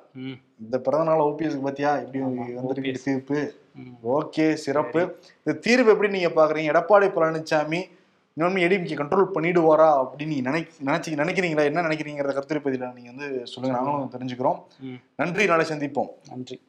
இந்த 0.61 0.79
பிறந்த 0.79 1.07
நாள் 1.11 1.19
ஓபிஎஸ்க்கு 1.19 1.63
பாத்தியா? 1.63 1.97
இப்படி 1.97 2.21
வந்திருக்கு. 2.55 3.01
தீர்ப்பு. 3.05 3.55
ஓகே 4.17 4.53
சிறப்பு. 4.67 5.01
இந்த 5.45 5.59
தீர்ப்பு 5.59 5.93
எப்படி 5.93 6.13
நீங்க 6.19 6.31
பாக்குறீங்க? 6.39 6.71
எடப்பாடி 6.73 7.09
பழனிசாமி 7.19 7.81
இன்னொன்னு 8.37 8.65
எடிஎம்கே 8.65 8.97
கண்ட்ரோல் 8.99 9.31
பண்ணிடுவாரா 9.35 9.87
அப்படின்னு 10.03 10.27
நீங்க 10.27 10.51
நினை 10.51 10.67
நினைச்சு 10.87 11.21
நினைக்கிறீங்களா? 11.23 11.65
என்ன 11.65 11.83
நினைக்கிறீங்கிறத 11.83 12.33
கருத்து 12.35 12.59
பதில 12.59 12.93
நீங்க 12.95 13.11
வந்து 13.17 13.47
சொல்லுங்க. 13.47 13.79
நாங்களும் 13.79 14.13
தெரிஞ்சுக்கிறோம். 14.17 14.59
நன்றி. 15.17 15.47
நாளை 15.47 15.67
சந்திப்போம். 15.67 16.11
நன்றி. 16.29 16.61